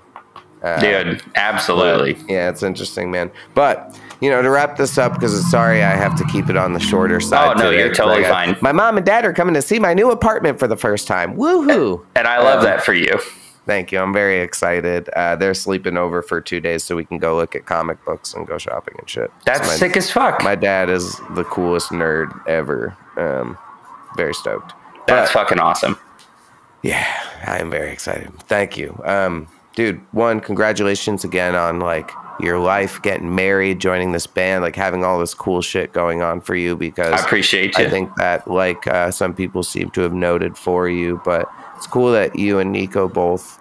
[0.61, 2.15] Uh, Dude, absolutely.
[2.31, 3.31] yeah, it's interesting, man.
[3.55, 6.73] But you know, to wrap this up, because sorry, I have to keep it on
[6.73, 7.55] the shorter side.
[7.55, 8.57] Oh, no, today, you're totally got- fine.
[8.61, 11.35] My mom and dad are coming to see my new apartment for the first time.
[11.35, 12.03] Woohoo!
[12.15, 13.19] And I love Um, that for you.
[13.65, 13.99] Thank you.
[13.99, 15.09] I'm very excited.
[15.09, 18.33] Uh, they're sleeping over for two days so we can go look at comic books
[18.35, 19.31] and go shopping and shit.
[19.45, 20.41] That's So my, sick as fuck.
[20.43, 22.95] My dad is the coolest nerd ever.
[23.17, 23.57] Um,
[24.15, 24.73] very stoked.
[25.07, 25.97] That's But- fucking awesome.
[26.81, 27.05] Yeah,
[27.45, 28.31] I am very excited.
[28.41, 28.99] Thank you.
[29.03, 34.75] Um, dude, one, congratulations again on like your life, getting married, joining this band, like
[34.75, 37.85] having all this cool shit going on for you because I appreciate you.
[37.85, 41.87] I think that like uh, some people seem to have noted for you, but it's
[41.87, 43.59] cool that you and Nico both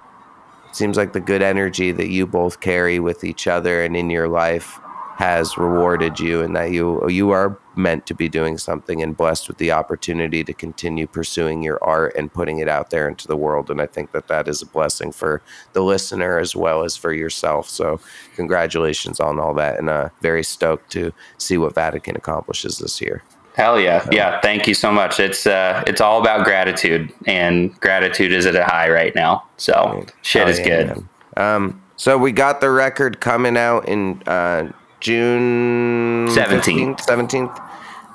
[0.69, 4.11] it seems like the good energy that you both carry with each other and in
[4.11, 4.79] your life
[5.17, 9.49] has rewarded you and that you you are meant to be doing something and blessed
[9.49, 13.37] with the opportunity to continue pursuing your art and putting it out there into the
[13.37, 15.41] world and I think that that is a blessing for
[15.73, 17.99] the listener as well as for yourself so
[18.35, 23.23] congratulations on all that and uh very stoked to see what Vatican accomplishes this year
[23.55, 24.07] Hell yeah.
[24.13, 24.39] Yeah.
[24.43, 25.19] Thank you so much.
[25.19, 29.45] It's uh it's all about gratitude and gratitude is at a high right now.
[29.57, 30.87] So shit Hell is yeah, good.
[30.89, 31.09] man.
[31.39, 34.71] Um, so we got the record coming out in uh,
[35.01, 36.99] June 17th.
[37.01, 37.63] 17th.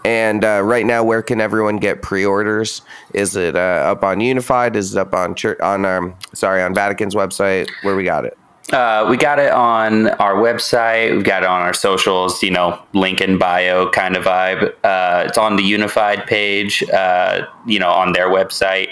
[0.04, 2.82] And uh, right now, where can everyone get pre-orders?
[3.14, 4.76] Is it uh, up on Unified?
[4.76, 7.70] Is it up on church on um sorry on Vatican's website?
[7.84, 8.38] Where we got it?
[8.72, 11.12] Uh, we got it on our website.
[11.12, 14.74] We've got it on our socials, you know, link in bio kind of vibe.
[14.84, 18.90] Uh, it's on the unified page, uh, you know, on their website.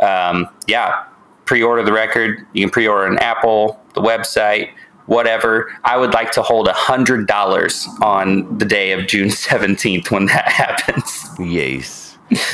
[0.00, 1.04] Um, yeah,
[1.44, 2.46] pre-order the record.
[2.54, 4.70] You can pre-order an Apple, the website,
[5.08, 5.76] whatever.
[5.84, 10.26] I would like to hold a hundred dollars on the day of June seventeenth when
[10.26, 11.26] that happens.
[11.40, 12.04] Yes.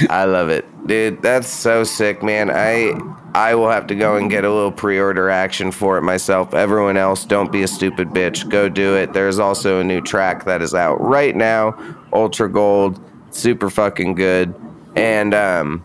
[0.08, 0.64] I love it.
[0.86, 2.50] Dude, that's so sick, man.
[2.50, 2.92] I
[3.34, 6.54] I will have to go and get a little pre-order action for it myself.
[6.54, 8.48] Everyone else, don't be a stupid bitch.
[8.48, 9.12] Go do it.
[9.12, 11.76] There's also a new track that is out right now,
[12.12, 13.00] Ultra Gold,
[13.30, 14.54] super fucking good.
[14.94, 15.84] And um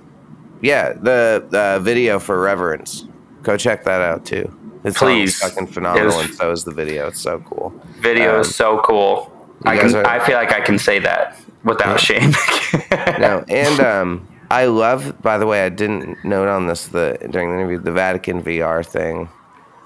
[0.62, 3.06] yeah, the the video for Reverence.
[3.42, 4.56] Go check that out too.
[4.84, 5.40] It's Please.
[5.40, 7.08] fucking phenomenal was- and so is the video.
[7.08, 7.74] It's so cool.
[8.00, 9.32] Video Um, is so cool.
[9.66, 9.94] I can.
[9.96, 11.36] are- I feel like I can say that
[11.66, 12.32] without shame.
[13.20, 15.22] no, and um, I love.
[15.22, 18.86] By the way, I didn't note on this the during the interview the Vatican VR
[18.86, 19.28] thing.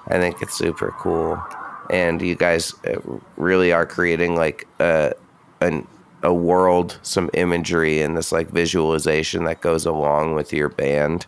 [0.09, 1.41] I think it's super cool,
[1.89, 2.99] and you guys uh,
[3.37, 5.13] really are creating like a
[5.61, 5.87] an
[6.21, 11.25] a world, some imagery, and this like visualization that goes along with your band.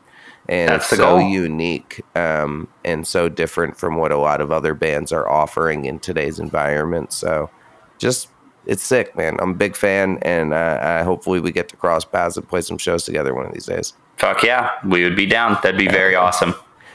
[0.47, 1.21] And That's it's so goal.
[1.21, 5.99] unique um, and so different from what a lot of other bands are offering in
[5.99, 7.11] today's environment.
[7.13, 7.49] So,
[7.97, 8.29] just
[8.65, 9.37] it's sick, man.
[9.39, 12.61] I'm a big fan, and uh, I hopefully we get to cross paths and play
[12.61, 13.93] some shows together one of these days.
[14.17, 15.57] Fuck yeah, we would be down.
[15.63, 16.53] That'd be very awesome.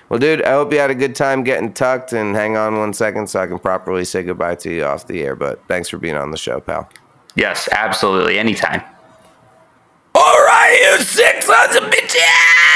[0.08, 2.12] Well, dude, I hope you had a good time getting tucked.
[2.12, 5.22] And hang on one second so I can properly say goodbye to you off the
[5.22, 5.36] air.
[5.36, 6.90] But thanks for being on the show, pal.
[7.36, 8.36] Yes, absolutely.
[8.38, 8.82] Anytime.
[10.16, 12.69] All right, you six sons of bitches!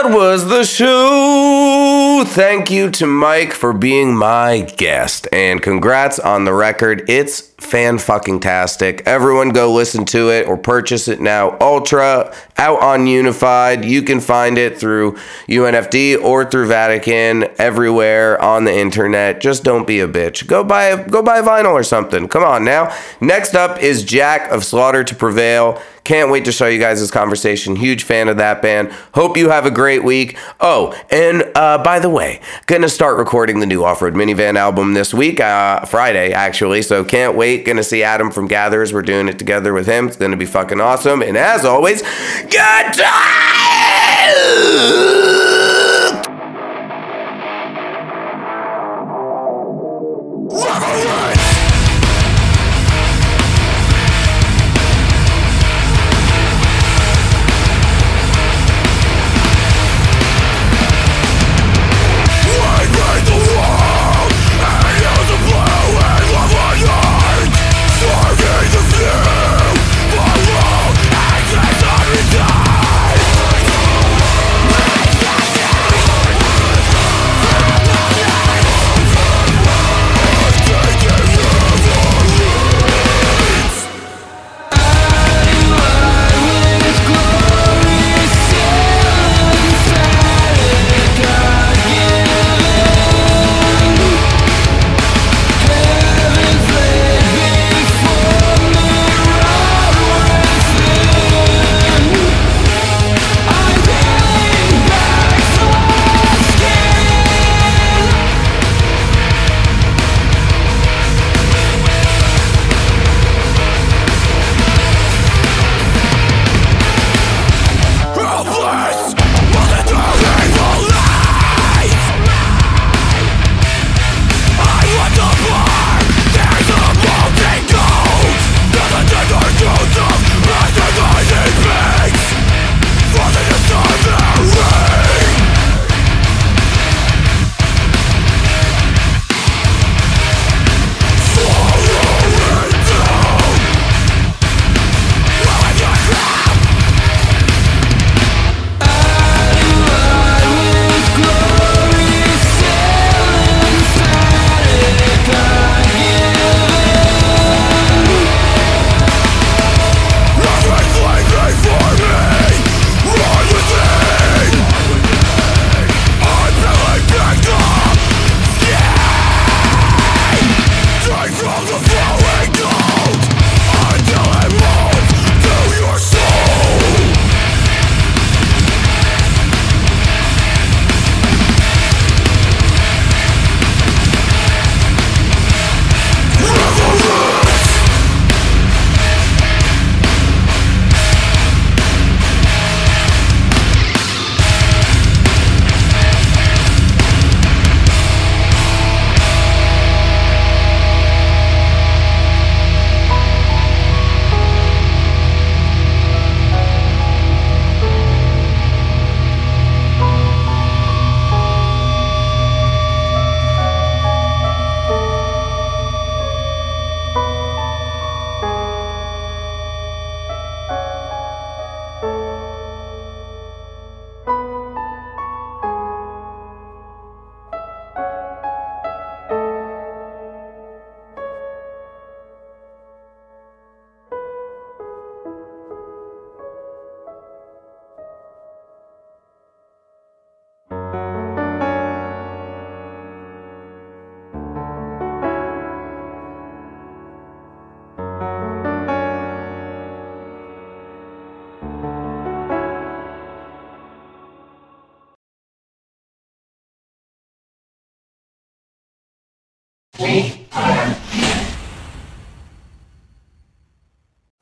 [0.00, 2.24] That was the show.
[2.26, 7.04] Thank you to Mike for being my guest, and congrats on the record.
[7.08, 9.02] It's fan fucking tastic.
[9.06, 11.56] Everyone go listen to it or purchase it now.
[11.60, 13.84] Ultra out on Unified.
[13.84, 15.18] You can find it through
[15.48, 19.40] UNFD or through Vatican everywhere on the internet.
[19.40, 20.46] Just don't be a bitch.
[20.46, 22.26] Go buy a, go buy vinyl or something.
[22.28, 22.96] Come on now.
[23.20, 25.80] Next up is Jack of Slaughter to Prevail.
[26.10, 27.76] Can't wait to show you guys this conversation.
[27.76, 28.90] Huge fan of that band.
[29.14, 30.36] Hope you have a great week.
[30.58, 34.94] Oh, and uh, by the way, gonna start recording the new Off Road Minivan album
[34.94, 36.82] this week, uh, Friday actually.
[36.82, 37.64] So can't wait.
[37.64, 38.92] Gonna see Adam from Gatherers.
[38.92, 40.08] We're doing it together with him.
[40.08, 41.22] It's gonna be fucking awesome.
[41.22, 43.10] And as always, good time.